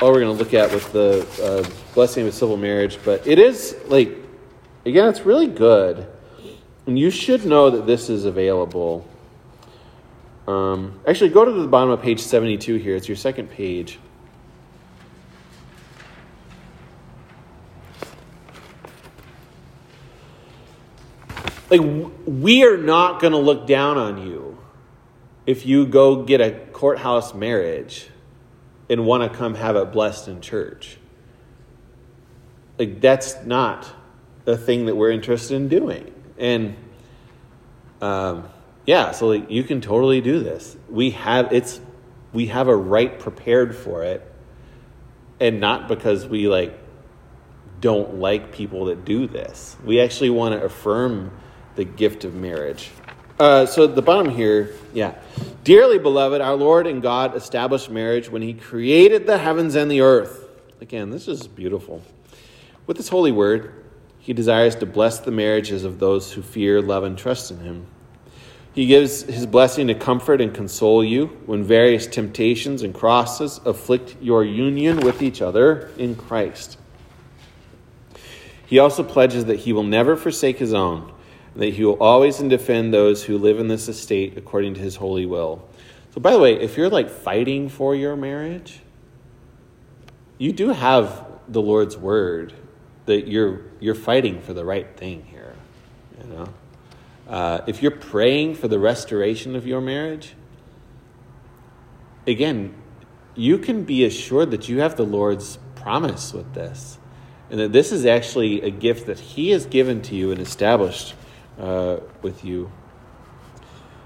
[0.00, 3.38] all we're going to look at with the uh, blessing of civil marriage but it
[3.38, 4.16] is like
[4.86, 6.06] again it's really good
[6.86, 9.06] and you should know that this is available
[10.46, 12.96] Um, actually, go to the bottom of page 72 here.
[12.96, 13.98] It's your second page.
[21.70, 21.80] Like,
[22.26, 24.58] we are not going to look down on you
[25.46, 28.08] if you go get a courthouse marriage
[28.88, 30.98] and want to come have it blessed in church.
[32.78, 33.86] Like, that's not
[34.44, 36.12] the thing that we're interested in doing.
[36.38, 36.76] And,
[38.00, 38.48] um,
[38.86, 40.76] yeah, so like, you can totally do this.
[40.90, 41.80] We have it's
[42.32, 44.30] we have a rite prepared for it,
[45.40, 46.78] and not because we like
[47.80, 49.76] don't like people that do this.
[49.84, 51.30] We actually want to affirm
[51.76, 52.90] the gift of marriage.
[53.38, 55.14] Uh, so the bottom here, yeah,
[55.64, 60.00] dearly beloved, our Lord and God established marriage when He created the heavens and the
[60.00, 60.48] earth.
[60.80, 62.02] Again, this is beautiful.
[62.86, 63.84] With this holy word,
[64.18, 67.86] He desires to bless the marriages of those who fear, love, and trust in Him.
[68.74, 74.16] He gives his blessing to comfort and console you when various temptations and crosses afflict
[74.20, 76.76] your union with each other in Christ.
[78.66, 81.12] He also pledges that he will never forsake his own,
[81.54, 84.96] and that he will always defend those who live in this estate according to his
[84.96, 85.66] holy will.
[86.12, 88.80] So, by the way, if you're like fighting for your marriage,
[90.38, 92.52] you do have the Lord's word
[93.06, 95.54] that you're you're fighting for the right thing here,
[96.20, 96.48] you know.
[97.28, 100.34] Uh, if you're praying for the restoration of your marriage,
[102.26, 102.74] again,
[103.34, 106.98] you can be assured that you have the Lord's promise with this,
[107.50, 111.14] and that this is actually a gift that He has given to you and established
[111.58, 112.70] uh, with you.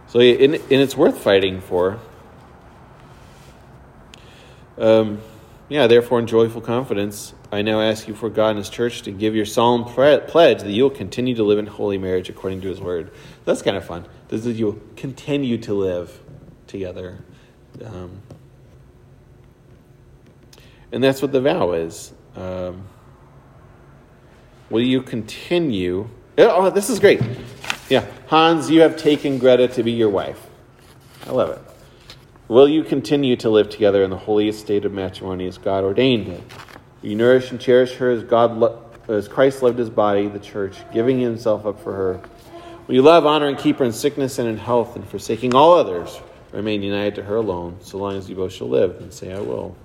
[0.08, 1.98] So, and, and it's worth fighting for.
[4.78, 5.20] Um,
[5.68, 9.11] yeah, therefore, in joyful confidence, I now ask you for God and His church to
[9.11, 12.68] give your solemn pledge that you will continue to live in holy marriage according to
[12.68, 13.11] His word.
[13.44, 14.06] That's kind of fun.
[14.28, 16.18] This is you'll continue to live
[16.66, 17.18] together.
[17.84, 18.22] Um,
[20.90, 22.12] and that's what the vow is.
[22.34, 22.84] Um,
[24.70, 26.08] will you continue?
[26.38, 27.20] Oh, this is great.
[27.88, 28.07] Yeah.
[28.29, 30.46] Hans, you have taken Greta to be your wife.
[31.27, 31.59] I love it.
[32.46, 36.29] Will you continue to live together in the holiest state of matrimony as God ordained
[36.29, 36.42] it?
[37.03, 40.79] You nourish and cherish her as God lo- as Christ loved his body, the church,
[40.92, 42.20] giving himself up for her?
[42.87, 45.74] Will you love, honor, and keep her in sickness and in health, and forsaking all
[45.74, 46.20] others,
[46.53, 49.01] remain united to her alone, so long as you both shall live?
[49.01, 49.77] And say, I will.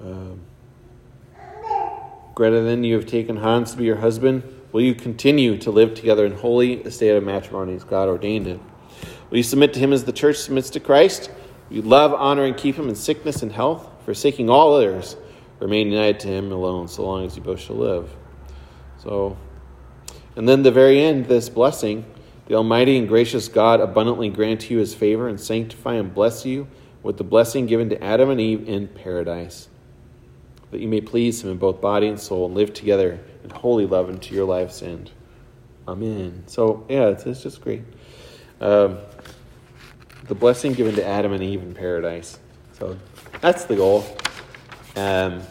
[0.00, 0.40] Um,
[2.38, 4.44] Greta, then you have taken Hans to be your husband.
[4.70, 8.60] Will you continue to live together in holy estate of matrimony as God ordained it?
[9.28, 11.32] Will you submit to him as the church submits to Christ?
[11.68, 15.16] Will you love, honor, and keep him in sickness and health, forsaking all others,
[15.58, 18.08] remain united to him alone, so long as you both shall live?
[19.02, 19.36] So,
[20.36, 22.04] and then the very end, this blessing,
[22.46, 26.68] the Almighty and gracious God abundantly grant you his favor and sanctify and bless you
[27.02, 29.68] with the blessing given to Adam and Eve in paradise,
[30.70, 33.86] that you may please him in both body and soul and live together in holy
[33.86, 35.10] love unto your life's end.
[35.86, 36.44] Amen.
[36.46, 37.82] So, yeah, it's, it's just great.
[38.60, 38.98] Um,
[40.24, 42.38] the blessing given to Adam and Eve in paradise.
[42.72, 42.98] So
[43.40, 44.04] that's the goal.
[44.94, 45.42] Um,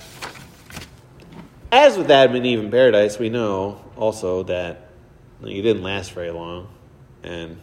[1.72, 4.90] as with Adam and Eve in paradise, we know also that
[5.44, 6.68] you didn't last very long,
[7.24, 7.60] and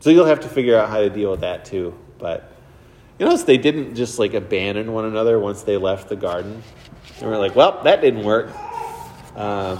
[0.00, 1.98] so you'll have to figure out how to deal with that too.
[2.18, 2.52] But
[3.18, 6.62] you notice they didn't just like abandon one another once they left the garden.
[7.18, 8.50] They were like, "Well, that didn't work."
[9.34, 9.78] Um,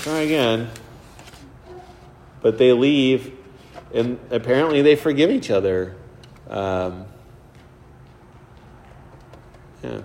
[0.00, 0.70] try again.
[2.40, 3.32] But they leave,
[3.92, 5.96] and apparently they forgive each other.
[6.48, 7.06] Um,
[9.82, 10.00] yeah.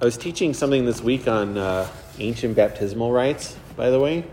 [0.00, 4.24] I was teaching something this week on uh, ancient baptismal rites, by the way.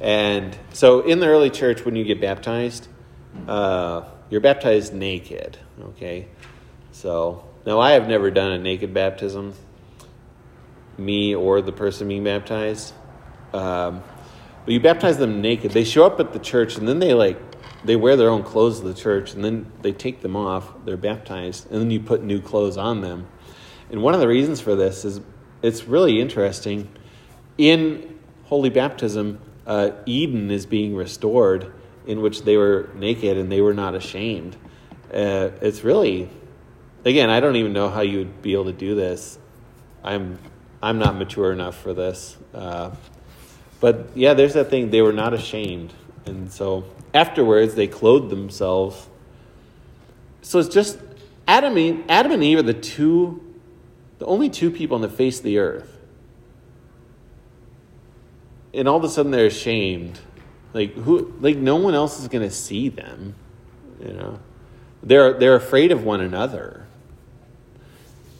[0.00, 2.88] And so in the early church, when you get baptized,
[3.46, 6.28] uh, you're baptized naked, okay?
[6.92, 9.54] So now I have never done a naked baptism,
[10.96, 12.94] me or the person being baptized.
[13.52, 14.02] Um,
[14.64, 15.72] but you baptize them naked.
[15.72, 17.38] They show up at the church and then they like
[17.82, 20.72] they wear their own clothes to the church and then they take them off.
[20.84, 23.26] They're baptized and then you put new clothes on them.
[23.90, 25.20] And one of the reasons for this is
[25.62, 26.90] it's really interesting.
[27.58, 29.40] In holy baptism,
[29.70, 31.72] uh, Eden is being restored,
[32.04, 34.56] in which they were naked and they were not ashamed.
[35.14, 36.28] Uh, it's really,
[37.04, 39.38] again, I don't even know how you would be able to do this.
[40.02, 40.40] I'm
[40.82, 42.36] I'm not mature enough for this.
[42.52, 42.90] Uh,
[43.78, 44.90] but yeah, there's that thing.
[44.90, 45.92] They were not ashamed.
[46.26, 49.06] And so afterwards, they clothed themselves.
[50.42, 50.98] So it's just
[51.46, 53.40] Adam and, Adam and Eve are the two,
[54.18, 55.99] the only two people on the face of the earth
[58.72, 60.18] and all of a sudden they're ashamed.
[60.72, 61.32] Like who?
[61.40, 63.34] Like no one else is going to see them.
[64.00, 64.40] You know,
[65.02, 66.86] they're they're afraid of one another.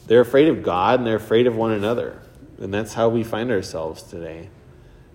[0.07, 2.21] They're afraid of God and they're afraid of one another,
[2.59, 4.49] and that's how we find ourselves today.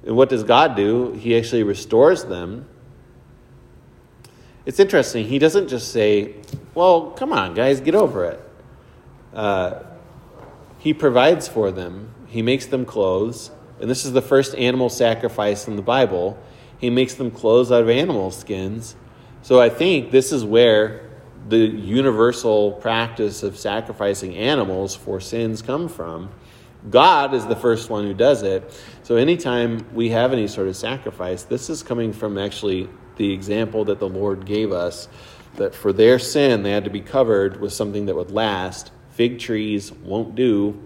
[0.06, 1.14] And what does God do?
[1.14, 2.68] He actually restores them.
[4.66, 5.26] It's interesting.
[5.26, 6.36] He doesn't just say,
[6.74, 8.42] "Well, come on, guys, get over it."
[9.34, 9.80] Uh,
[10.80, 12.14] he provides for them.
[12.28, 13.52] He makes them clothes.
[13.80, 16.38] And this is the first animal sacrifice in the Bible.
[16.80, 18.96] He makes them clothes out of animal skins.
[19.42, 21.10] So I think this is where
[21.48, 26.32] the universal practice of sacrificing animals for sins come from.
[26.90, 28.72] God is the first one who does it.
[29.04, 33.86] So anytime we have any sort of sacrifice, this is coming from actually the example
[33.86, 35.08] that the Lord gave us
[35.56, 38.92] that for their sin they had to be covered with something that would last.
[39.12, 40.82] Fig trees won't do.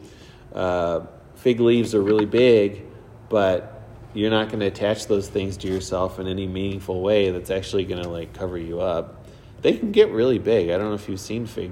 [0.54, 1.02] Uh,
[1.40, 2.84] fig leaves are really big,
[3.30, 3.82] but
[4.14, 7.86] you're not going to attach those things to yourself in any meaningful way that's actually
[7.86, 9.26] going to like cover you up.
[9.62, 10.70] They can get really big.
[10.70, 11.72] I don't know if you've seen fig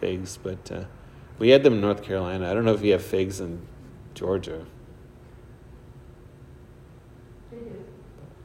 [0.00, 0.84] figs, but uh,
[1.38, 2.50] we had them in North Carolina.
[2.50, 3.66] I don't know if you have figs in
[4.14, 4.64] Georgia.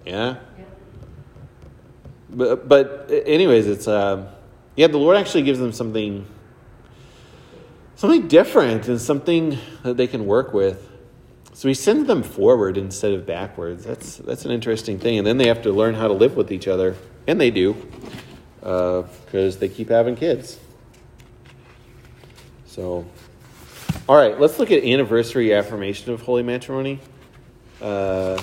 [0.06, 0.38] Yeah.
[0.58, 0.64] Yeah.
[2.30, 4.32] But but anyways, it's uh,
[4.76, 4.88] yeah.
[4.88, 6.26] The Lord actually gives them something
[7.98, 10.88] something different and something that they can work with.
[11.54, 13.84] So he sends them forward instead of backwards.
[13.84, 15.18] That's that's an interesting thing.
[15.18, 16.96] And then they have to learn how to live with each other,
[17.26, 17.76] and they do,
[18.60, 20.60] because they keep having kids.
[22.68, 23.08] So,
[24.08, 27.00] all right, let's look at anniversary affirmation of holy matrimony.
[27.82, 28.40] Uh,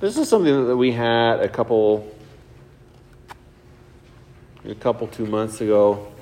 [0.00, 2.12] this is something that we had a couple,
[4.64, 6.12] a couple two months ago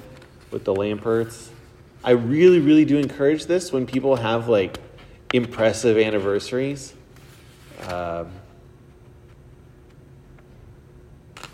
[0.57, 1.51] with the Lamperts.
[2.03, 4.79] I really, really do encourage this when people have like
[5.35, 6.95] impressive anniversaries.
[7.83, 8.31] Um,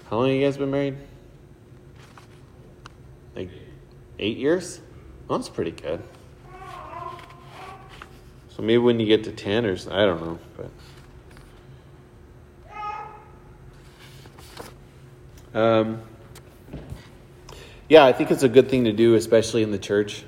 [0.08, 0.98] how long have you guys been married?
[3.34, 3.50] Like
[4.20, 4.80] eight years?
[5.26, 6.00] Well, that's pretty good.
[8.50, 10.38] So maybe when you get to 10 or I don't know,
[15.52, 15.60] but.
[15.60, 16.02] Um,
[17.92, 20.24] yeah, I think it's a good thing to do, especially in the church,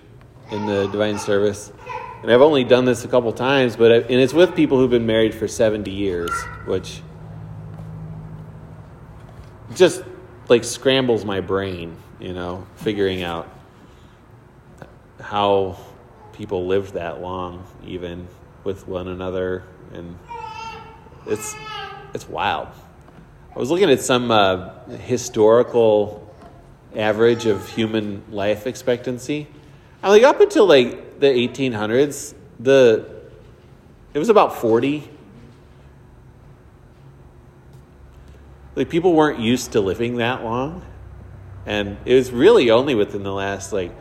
[0.51, 1.73] in the divine service.
[2.21, 4.91] And I've only done this a couple times, but I, and it's with people who've
[4.91, 6.31] been married for seventy years,
[6.67, 7.01] which
[9.75, 10.03] just
[10.51, 13.49] like scrambles my brain, you know, figuring out
[15.19, 15.79] how
[16.35, 18.29] people lived that long, even
[18.63, 19.63] with one another,
[19.95, 20.19] and
[21.27, 21.55] it's
[22.13, 22.69] it's wild.
[23.57, 26.24] I was looking at some uh, historical
[26.97, 29.47] average of human life expectancy.
[30.03, 33.09] And like up until like the 1800s, the
[34.13, 35.11] it was about 40.
[38.77, 40.83] Like people weren't used to living that long.
[41.67, 43.93] And it was really only within the last like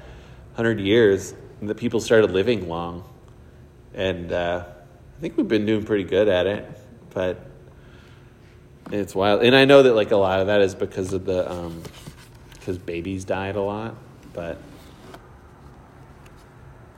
[0.55, 3.03] 100 years that people started living long.
[3.93, 4.65] And uh,
[5.17, 6.65] I think we've been doing pretty good at it,
[7.11, 7.39] but
[8.91, 9.43] it's wild.
[9.43, 11.81] And I know that like a lot of that is because of the um
[12.63, 13.93] because babies died a lot,
[14.31, 14.57] but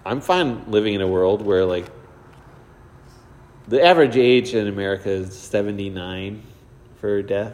[0.05, 1.87] I'm fine living in a world where like
[3.67, 6.43] the average age in America is 79
[6.97, 7.53] for death.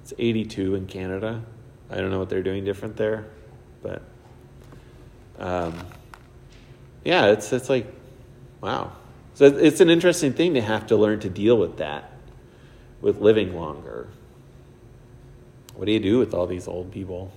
[0.00, 1.42] It's 82 in Canada.
[1.90, 3.26] I don't know what they're doing different there,
[3.82, 4.02] but
[5.38, 5.74] um,
[7.04, 7.86] yeah, it's it's like
[8.62, 8.92] wow.
[9.34, 12.12] So it's an interesting thing to have to learn to deal with that,
[13.02, 14.08] with living longer.
[15.76, 17.30] What do you do with all these old people?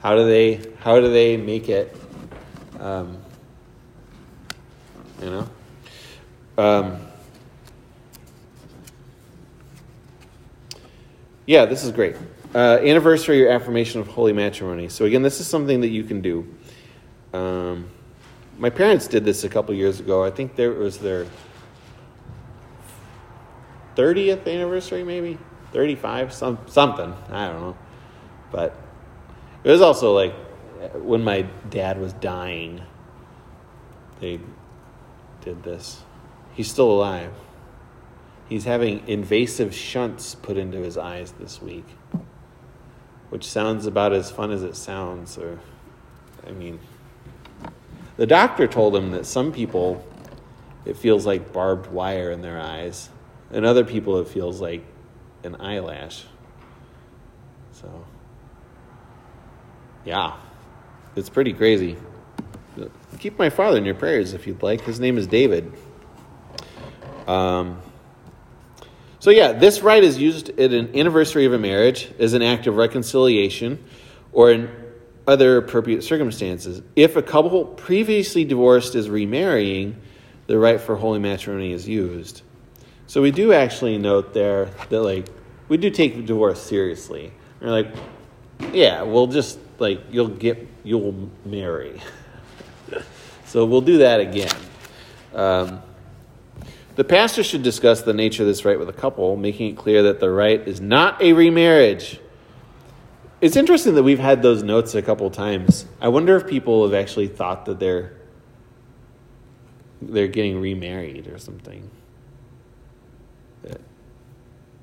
[0.00, 1.96] How do they how do they make it?
[2.78, 3.16] Um,
[5.22, 5.48] you know.
[6.58, 6.98] Um,
[11.46, 12.16] yeah, this is great.
[12.54, 14.90] Uh, anniversary or affirmation of holy matrimony.
[14.90, 16.46] So again, this is something that you can do.
[17.32, 17.88] Um,
[18.58, 20.22] my parents did this a couple years ago.
[20.22, 21.26] I think there was their
[23.96, 25.38] 30th anniversary, maybe
[25.72, 27.14] 35, some something.
[27.30, 27.76] I don't know,
[28.50, 28.76] but
[29.64, 30.34] it was also like
[30.94, 32.82] when my dad was dying.
[34.20, 34.40] They
[35.40, 36.02] did this.
[36.54, 37.32] He's still alive.
[38.48, 41.86] He's having invasive shunts put into his eyes this week,
[43.30, 45.38] which sounds about as fun as it sounds.
[45.38, 45.58] Or,
[46.46, 46.78] I mean,
[48.16, 50.06] the doctor told him that some people
[50.84, 53.08] it feels like barbed wire in their eyes,
[53.50, 54.84] and other people it feels like
[55.44, 56.24] an eyelash.
[57.72, 58.04] So,
[60.04, 60.36] yeah,
[61.16, 61.96] it's pretty crazy.
[63.18, 64.80] Keep my father in your prayers if you'd like.
[64.82, 65.72] His name is David.
[67.26, 67.80] Um,
[69.20, 72.66] so yeah, this rite is used at an anniversary of a marriage as an act
[72.66, 73.84] of reconciliation,
[74.32, 74.70] or in
[75.26, 76.82] other appropriate circumstances.
[76.96, 80.00] If a couple previously divorced is remarrying,
[80.48, 82.42] the rite for holy matrimony is used.
[83.12, 85.26] So we do actually note there that like
[85.68, 87.30] we do take divorce seriously.
[87.60, 87.88] We're like,
[88.72, 92.00] yeah, we'll just like you'll get you'll marry.
[93.44, 94.56] so we'll do that again.
[95.34, 95.82] Um,
[96.94, 100.04] the pastor should discuss the nature of this rite with a couple, making it clear
[100.04, 102.18] that the rite is not a remarriage.
[103.42, 105.84] It's interesting that we've had those notes a couple times.
[106.00, 108.14] I wonder if people have actually thought that they're
[110.00, 111.90] they're getting remarried or something.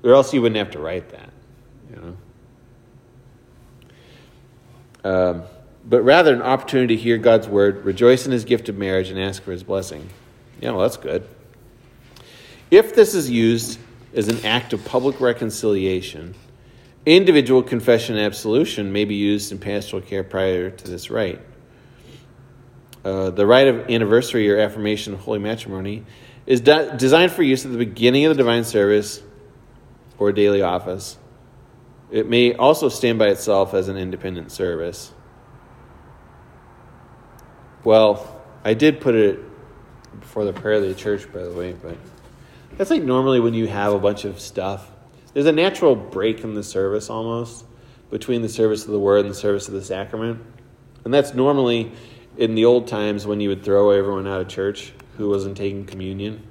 [0.02, 1.30] Or else you wouldn't have to write that,
[1.90, 2.16] you know.
[5.02, 5.42] Um,
[5.84, 9.18] but rather an opportunity to hear God's word, rejoice in His gift of marriage, and
[9.18, 10.08] ask for His blessing.
[10.60, 11.26] Yeah, well, that's good.
[12.70, 13.78] If this is used
[14.14, 16.34] as an act of public reconciliation,
[17.06, 21.40] individual confession and absolution may be used in pastoral care prior to this rite.
[23.04, 26.04] Uh, the rite of anniversary or affirmation of holy matrimony
[26.46, 29.22] is de- designed for use at the beginning of the divine service
[30.20, 31.18] or daily office.
[32.12, 35.12] It may also stand by itself as an independent service.
[37.82, 39.40] Well, I did put it
[40.20, 41.96] before the prayer of the church, by the way, but
[42.76, 44.90] that's like normally when you have a bunch of stuff.
[45.32, 47.64] There's a natural break in the service almost
[48.10, 50.42] between the service of the word and the service of the sacrament.
[51.04, 51.92] And that's normally
[52.36, 55.86] in the old times when you would throw everyone out of church who wasn't taking
[55.86, 56.42] communion.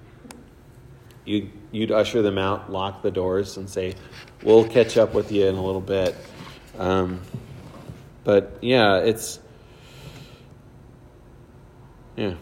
[1.30, 3.94] You'd, you'd usher them out, lock the doors, and say,
[4.42, 6.16] We'll catch up with you in a little bit.
[6.80, 7.22] Um,
[8.24, 9.40] but yeah, it's.
[12.16, 12.34] Yeah.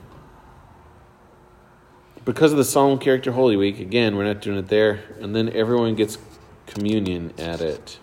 [2.24, 5.02] Because of the solemn character Holy Week, again, we're not doing it there.
[5.20, 6.18] And then everyone gets
[6.66, 8.00] communion at it.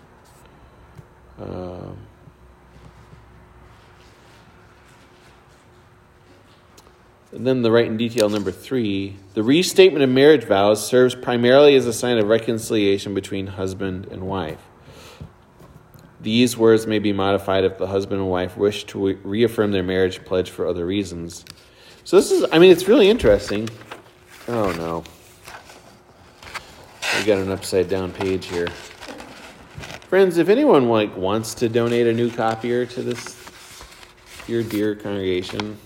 [1.39, 1.97] Um,
[7.35, 11.75] and then the rite in detail number three the restatement of marriage vows serves primarily
[11.75, 14.61] as a sign of reconciliation between husband and wife.
[16.21, 19.83] These words may be modified if the husband and wife wish to re- reaffirm their
[19.83, 21.43] marriage pledge for other reasons.
[22.05, 23.69] So this is, I mean, it's really interesting.
[24.47, 25.03] Oh no.
[27.19, 28.69] We got an upside down page here.
[30.07, 33.35] Friends, if anyone like wants to donate a new copier to this
[34.47, 35.77] your dear congregation,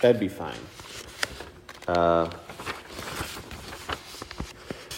[0.00, 0.58] that'd be fine.
[1.86, 2.30] Uh,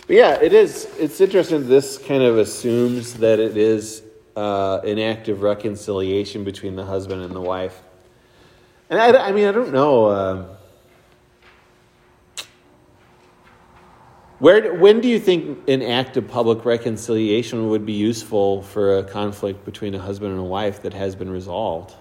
[0.06, 0.88] but yeah, it is.
[0.98, 1.68] It's interesting.
[1.68, 4.02] This kind of assumes that it is
[4.36, 7.80] uh, an act of reconciliation between the husband and the wife.
[8.88, 10.10] And I, I mean, I don't know.
[10.10, 10.46] Um,
[14.40, 19.04] where, when do you think an act of public reconciliation would be useful for a
[19.04, 21.92] conflict between a husband and a wife that has been resolved?
[21.92, 21.98] I mean,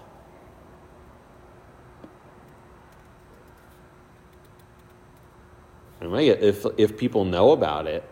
[6.02, 8.04] if if people know about it,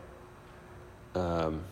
[1.15, 1.63] um,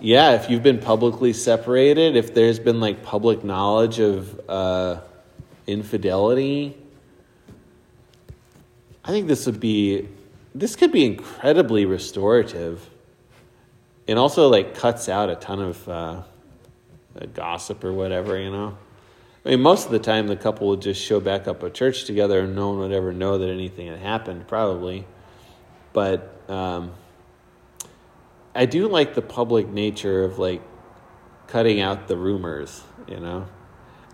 [0.00, 5.00] yeah, if you've been publicly separated, if there's been like public knowledge of uh,
[5.66, 6.76] infidelity,
[9.04, 10.08] I think this would be
[10.54, 12.88] this could be incredibly restorative,
[14.06, 16.22] and also like cuts out a ton of uh,
[17.32, 18.78] gossip or whatever, you know.
[19.44, 22.04] I mean, most of the time the couple would just show back up at church
[22.04, 25.06] together, and no one would ever know that anything had happened, probably.
[25.92, 26.92] But um,
[28.54, 30.62] I do like the public nature of like
[31.46, 33.46] cutting out the rumors, you know.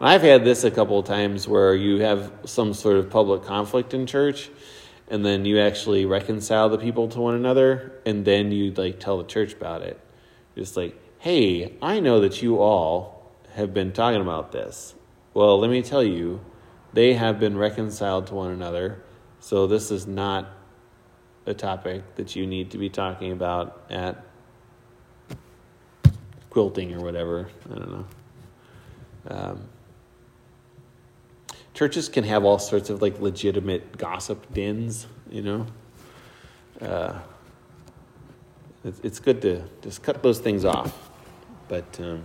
[0.00, 3.44] And I've had this a couple of times where you have some sort of public
[3.44, 4.50] conflict in church,
[5.08, 9.18] and then you actually reconcile the people to one another, and then you like tell
[9.18, 10.00] the church about it.
[10.56, 14.96] Just like, hey, I know that you all have been talking about this.
[15.32, 16.40] Well, let me tell you,
[16.92, 19.00] they have been reconciled to one another,
[19.38, 20.48] so this is not
[21.46, 24.24] a topic that you need to be talking about at
[26.50, 27.48] quilting or whatever.
[27.70, 28.06] I don't know.
[29.28, 29.68] Um,
[31.74, 35.66] churches can have all sorts of like legitimate gossip dens, you know.
[36.82, 37.20] Uh,
[38.82, 41.08] it's, it's good to just cut those things off,
[41.68, 42.00] but.
[42.00, 42.24] Um,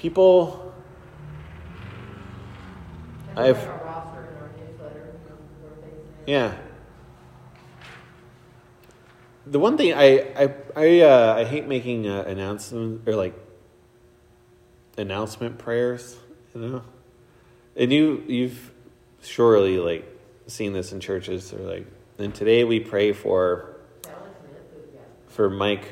[0.00, 0.72] people,
[3.36, 5.12] I've- have our roster in our newsletter,
[5.60, 6.08] where things.
[6.26, 6.54] yeah.
[9.46, 13.34] The one thing I I I, uh, I hate making uh, announcements or like
[14.96, 16.16] announcement prayers,
[16.54, 16.82] you know.
[17.76, 18.70] And you you've
[19.22, 20.04] surely like
[20.46, 21.86] seen this in churches or like.
[22.18, 23.76] And today we pray for
[24.06, 25.00] Alex Smith, who, yeah.
[25.28, 25.90] for Mike,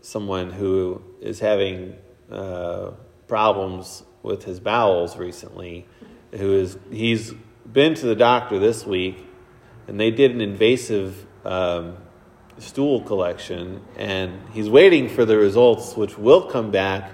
[0.00, 1.96] someone who is having
[2.30, 2.90] uh,
[3.28, 5.86] problems with his bowels recently,
[6.32, 7.32] who is he's
[7.70, 9.18] been to the doctor this week,
[9.86, 11.96] and they did an invasive um,
[12.58, 17.10] stool collection, and he's waiting for the results, which will come back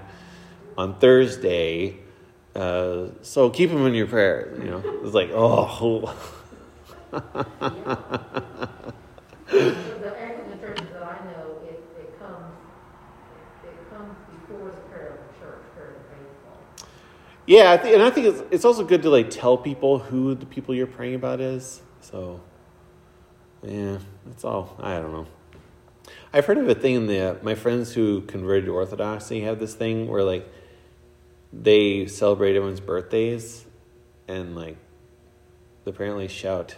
[0.77, 1.97] on Thursday.
[2.55, 4.53] Uh, so keep him in your prayer.
[4.59, 6.13] You know, it's like oh.
[9.47, 12.51] The the Anglican churches that I know, it, it comes,
[13.63, 16.57] it comes before the prayer of the church, prayer of the faithful.
[17.47, 20.33] Yeah, I think, and I think it's it's also good to like tell people who
[20.33, 21.81] the people you're praying about is.
[22.01, 22.41] So,
[23.61, 24.75] yeah, that's all.
[24.79, 25.27] I don't know.
[26.33, 29.75] I've heard of a thing in the my friends who converted to Orthodoxy have this
[29.75, 30.51] thing where like
[31.53, 33.65] they celebrate everyone's birthdays,
[34.27, 34.77] and like
[35.85, 36.75] apparently shout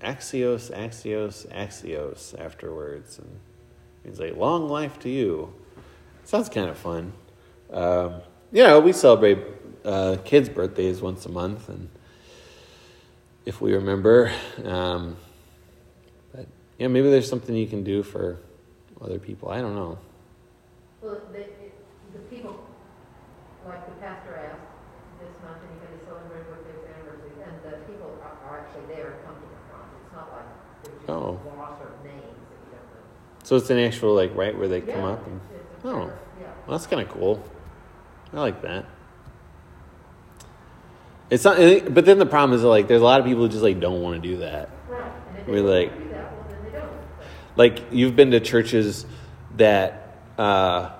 [0.00, 3.40] Axios, Axios, Axios afterwards, and
[4.04, 5.54] he's like, "Long life to you."
[6.24, 7.12] Sounds kind of fun.
[7.70, 8.22] Um,
[8.52, 9.38] you know, we celebrate
[9.84, 11.88] uh, kids' birthdays once a month, and
[13.44, 14.32] if we remember,
[14.64, 15.16] um,
[16.34, 16.46] but
[16.78, 18.38] yeah, maybe there's something you can do for
[19.00, 19.50] other people.
[19.50, 19.98] I don't know.
[21.02, 21.44] Well, the,
[22.12, 22.58] the people,
[23.66, 24.60] like the pastor asked,
[25.20, 29.34] this month, anybody celebrate birthdays, anniversaries, and the people are, are actually there and come
[29.34, 29.86] to the front.
[30.04, 30.46] It's not like
[30.82, 31.40] there's just Oh.
[32.04, 33.44] names that you don't know.
[33.44, 35.40] So it's an actual like right where they come up, and
[35.84, 36.46] oh, Yeah.
[36.66, 37.42] well, that's kind of cool.
[38.32, 38.86] I like that.
[41.30, 41.56] It's not,
[41.92, 44.00] but then the problem is like there's a lot of people who just like don't
[44.00, 44.70] want to do that.
[44.88, 46.92] Right, We're like- do that, well, then they don't.
[47.56, 49.06] Like you've been to churches
[49.56, 50.90] that uh,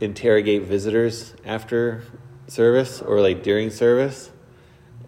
[0.00, 2.04] interrogate visitors after
[2.46, 4.30] service or like during service,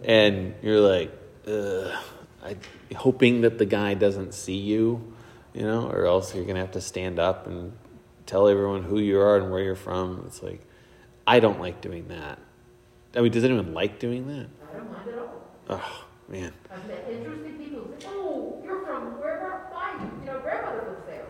[0.05, 1.13] and you're like,
[1.47, 2.57] I
[2.97, 5.15] hoping that the guy doesn't see you,
[5.55, 7.73] you know, or else you're gonna have to stand up and
[8.27, 10.25] tell everyone who you are and where you're from.
[10.27, 10.61] It's like,
[11.27, 12.39] I don't like doing that.
[13.17, 14.49] I mean, does anyone like doing that?
[14.71, 15.43] I don't mind at all.
[15.71, 16.53] Oh man.
[16.71, 20.99] I've met interesting people who say, oh, you're from wherever, my, you know, grandmother was
[21.07, 21.27] there.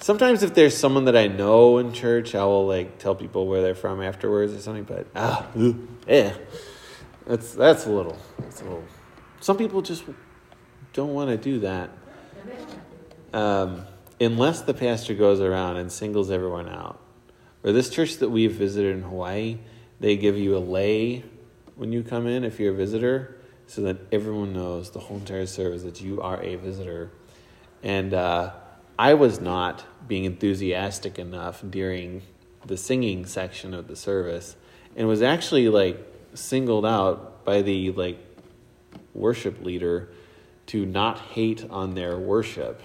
[0.00, 3.62] Sometimes if there's someone that I know in church, I will like tell people where
[3.62, 4.84] they're from afterwards or something.
[4.84, 6.34] But ah, ooh, yeah,
[7.26, 8.18] that's that's a little.
[8.38, 8.84] That's a little.
[9.40, 10.04] Some people just
[10.92, 11.88] don't want to do that
[12.42, 13.38] And they don't have to.
[13.38, 13.86] um,
[14.20, 16.98] unless the pastor goes around and singles everyone out.
[17.62, 19.58] Or this church that we've visited in Hawaii,
[19.98, 21.24] they give you a lei
[21.76, 23.36] when you come in if you're a visitor,
[23.66, 27.10] so that everyone knows the whole entire service that you are a visitor.
[27.82, 28.52] And uh,
[28.98, 32.22] I was not being enthusiastic enough during
[32.66, 34.56] the singing section of the service,
[34.96, 35.98] and was actually like
[36.34, 38.18] singled out by the like
[39.14, 40.08] worship leader
[40.66, 42.82] to not hate on their worship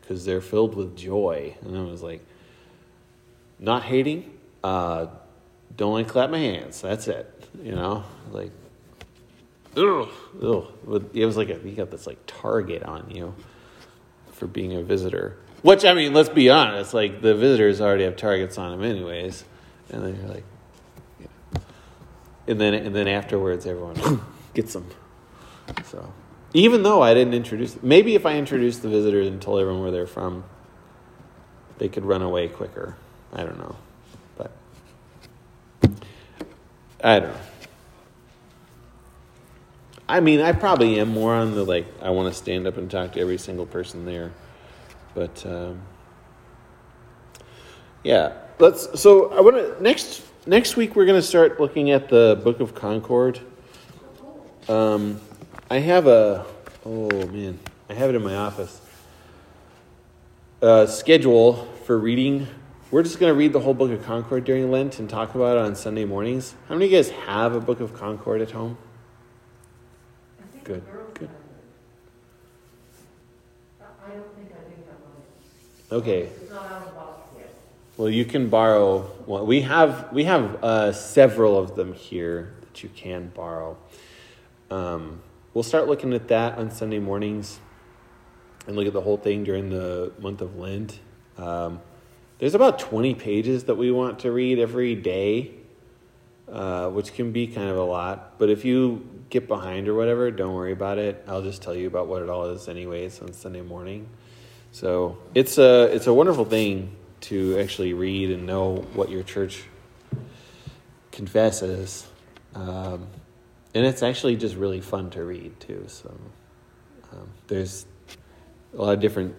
[0.00, 1.56] because they're filled with joy.
[1.62, 2.24] And I was like,
[3.62, 4.28] not hating,
[4.64, 5.06] uh,
[5.76, 6.82] don't like clap my hands.
[6.82, 7.48] That's it.
[7.62, 8.50] You know, like,
[9.76, 10.08] ugh,
[10.42, 11.10] ugh.
[11.14, 13.34] It was like a, you got this like target on you
[14.32, 15.38] for being a visitor.
[15.62, 16.92] Which I mean, let's be honest.
[16.92, 19.44] Like the visitors already have targets on them, anyways.
[19.90, 20.44] And then you're like,
[21.20, 21.60] yeah.
[22.48, 24.22] and then and then afterwards, everyone
[24.54, 24.88] gets them.
[25.84, 26.12] So
[26.52, 29.92] even though I didn't introduce, maybe if I introduced the visitors and told everyone where
[29.92, 30.42] they're from,
[31.78, 32.96] they could run away quicker.
[33.32, 33.76] I don't know,
[34.36, 34.50] but
[37.02, 37.40] I don't know.
[40.08, 42.90] I mean, I probably am more on the like I want to stand up and
[42.90, 44.32] talk to every single person there,
[45.14, 45.80] but um,
[48.02, 48.34] yeah.
[48.58, 49.00] Let's.
[49.00, 52.60] So I want to next next week we're going to start looking at the Book
[52.60, 53.40] of Concord.
[54.68, 55.20] Um,
[55.70, 56.46] I have a
[56.84, 57.58] oh man,
[57.88, 58.80] I have it in my office.
[60.60, 62.46] Uh, schedule for reading.
[62.92, 65.56] We're just going to read the whole Book of Concord during Lent and talk about
[65.56, 66.54] it on Sunday mornings.
[66.68, 68.76] How many of you guys have a Book of Concord at home?
[70.62, 70.84] Good,
[71.14, 71.30] good.
[71.30, 71.30] have it.
[73.80, 76.00] I I don't think I do have one.
[76.02, 76.20] Okay.
[76.24, 77.54] It's not out of the box yet.
[77.96, 79.46] Well, you can borrow one.
[79.46, 83.78] We have we have uh, several of them here that you can borrow.
[84.70, 85.22] Um,
[85.54, 87.58] we'll start looking at that on Sunday mornings,
[88.66, 90.98] and look at the whole thing during the month of Lent.
[91.38, 91.80] Um,
[92.42, 95.52] there's about 20 pages that we want to read every day,
[96.50, 98.36] uh, which can be kind of a lot.
[98.36, 101.22] But if you get behind or whatever, don't worry about it.
[101.28, 104.08] I'll just tell you about what it all is, anyways, on Sunday morning.
[104.72, 106.96] So it's a it's a wonderful thing
[107.30, 109.62] to actually read and know what your church
[111.12, 112.08] confesses,
[112.56, 113.06] um,
[113.72, 115.84] and it's actually just really fun to read too.
[115.86, 116.12] So
[117.12, 117.86] um, there's
[118.76, 119.36] a lot of different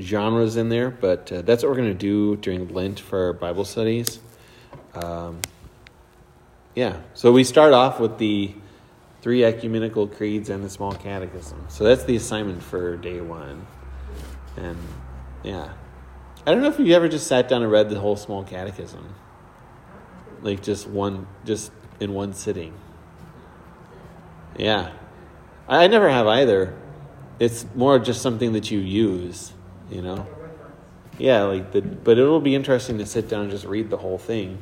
[0.00, 3.32] genres in there, but uh, that's what we're going to do during Lent for our
[3.32, 4.20] Bible studies.
[4.94, 5.40] Um,
[6.74, 8.54] yeah, so we start off with the
[9.22, 11.66] three ecumenical creeds and the small catechism.
[11.68, 13.66] So that's the assignment for day one.
[14.56, 14.78] And
[15.42, 15.72] yeah,
[16.46, 19.14] I don't know if you ever just sat down and read the whole small catechism,
[20.42, 22.74] like just one, just in one sitting.
[24.58, 24.92] Yeah,
[25.68, 26.74] I I never have either.
[27.38, 29.52] It's more just something that you use,
[29.90, 30.26] you know.
[31.18, 34.18] Yeah, like the, but it'll be interesting to sit down and just read the whole
[34.18, 34.58] thing.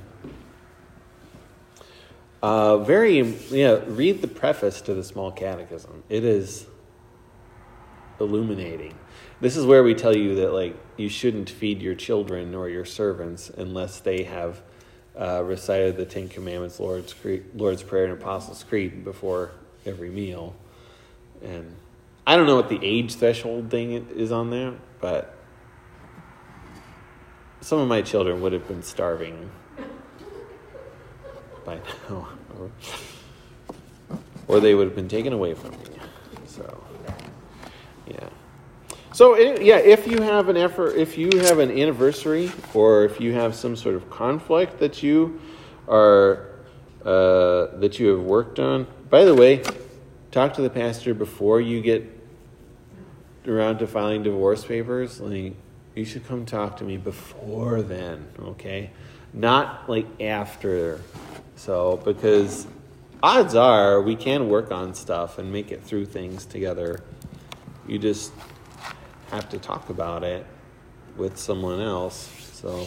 [2.43, 3.21] Uh, very,
[3.51, 3.81] yeah.
[3.87, 6.05] Read the preface to the Small Catechism.
[6.09, 6.67] It is
[8.21, 8.95] illuminating.
[9.41, 12.85] This is where we tell you that like you shouldn't feed your children or your
[12.85, 14.63] servants unless they have
[15.19, 17.15] uh, recited the Ten Commandments, Lord's
[17.55, 19.53] Lord's Prayer, and Apostles' Creed before
[19.87, 20.55] every meal.
[21.43, 21.75] And
[22.27, 24.75] I don't know what the age threshold thing is on there,
[25.05, 25.37] but
[27.61, 29.51] some of my children would have been starving
[31.63, 31.79] by
[32.09, 32.27] now,
[34.49, 36.01] or, they would have been taken away from me.
[36.47, 36.83] So,
[38.07, 38.31] yeah.
[39.13, 43.35] So yeah, if you have an effort, if you have an anniversary, or if you
[43.35, 45.39] have some sort of conflict that you
[45.87, 46.49] are
[47.05, 48.87] uh, that you have worked on.
[49.11, 49.63] By the way,
[50.31, 52.24] talk to the pastor before you get
[53.47, 55.21] around to filing divorce papers.
[55.21, 55.55] Like
[55.95, 58.91] you should come talk to me before then, okay?
[59.33, 61.01] Not like after.
[61.57, 62.67] So because
[63.23, 67.01] odds are we can work on stuff and make it through things together.
[67.87, 68.33] You just
[69.31, 70.47] have to talk about it
[71.17, 72.31] with someone else.
[72.53, 72.87] So,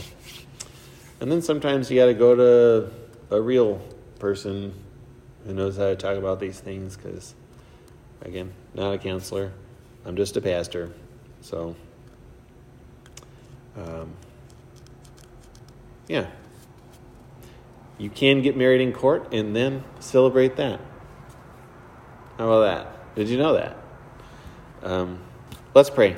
[1.20, 2.92] and then sometimes you got to go to
[3.36, 3.82] a real
[4.20, 4.74] person
[5.46, 7.36] who knows how to talk about these things because,
[8.22, 9.52] again, not a counselor.
[10.08, 10.94] I'm just a pastor.
[11.42, 11.76] So,
[13.76, 14.14] um,
[16.08, 16.28] yeah.
[17.98, 20.80] You can get married in court and then celebrate that.
[22.38, 23.16] How about that?
[23.16, 23.78] Did you know that?
[24.82, 25.20] Um,
[25.74, 26.16] let's pray.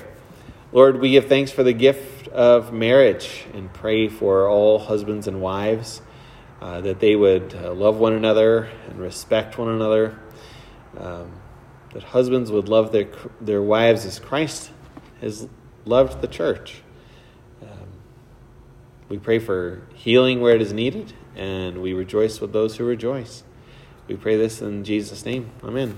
[0.72, 5.42] Lord, we give thanks for the gift of marriage and pray for all husbands and
[5.42, 6.04] wives
[6.62, 10.20] uh, that they would uh, love one another and respect one another.
[10.96, 11.39] Um,
[11.94, 13.08] that husbands would love their,
[13.42, 14.72] their wives as Christ
[15.22, 15.48] has
[15.86, 16.82] loved the church.
[17.62, 17.88] Um,
[19.10, 23.44] we pray for healing where it is needed, and we rejoice with those who rejoice.
[24.08, 25.50] We pray this in Jesus' name.
[25.64, 25.98] Amen.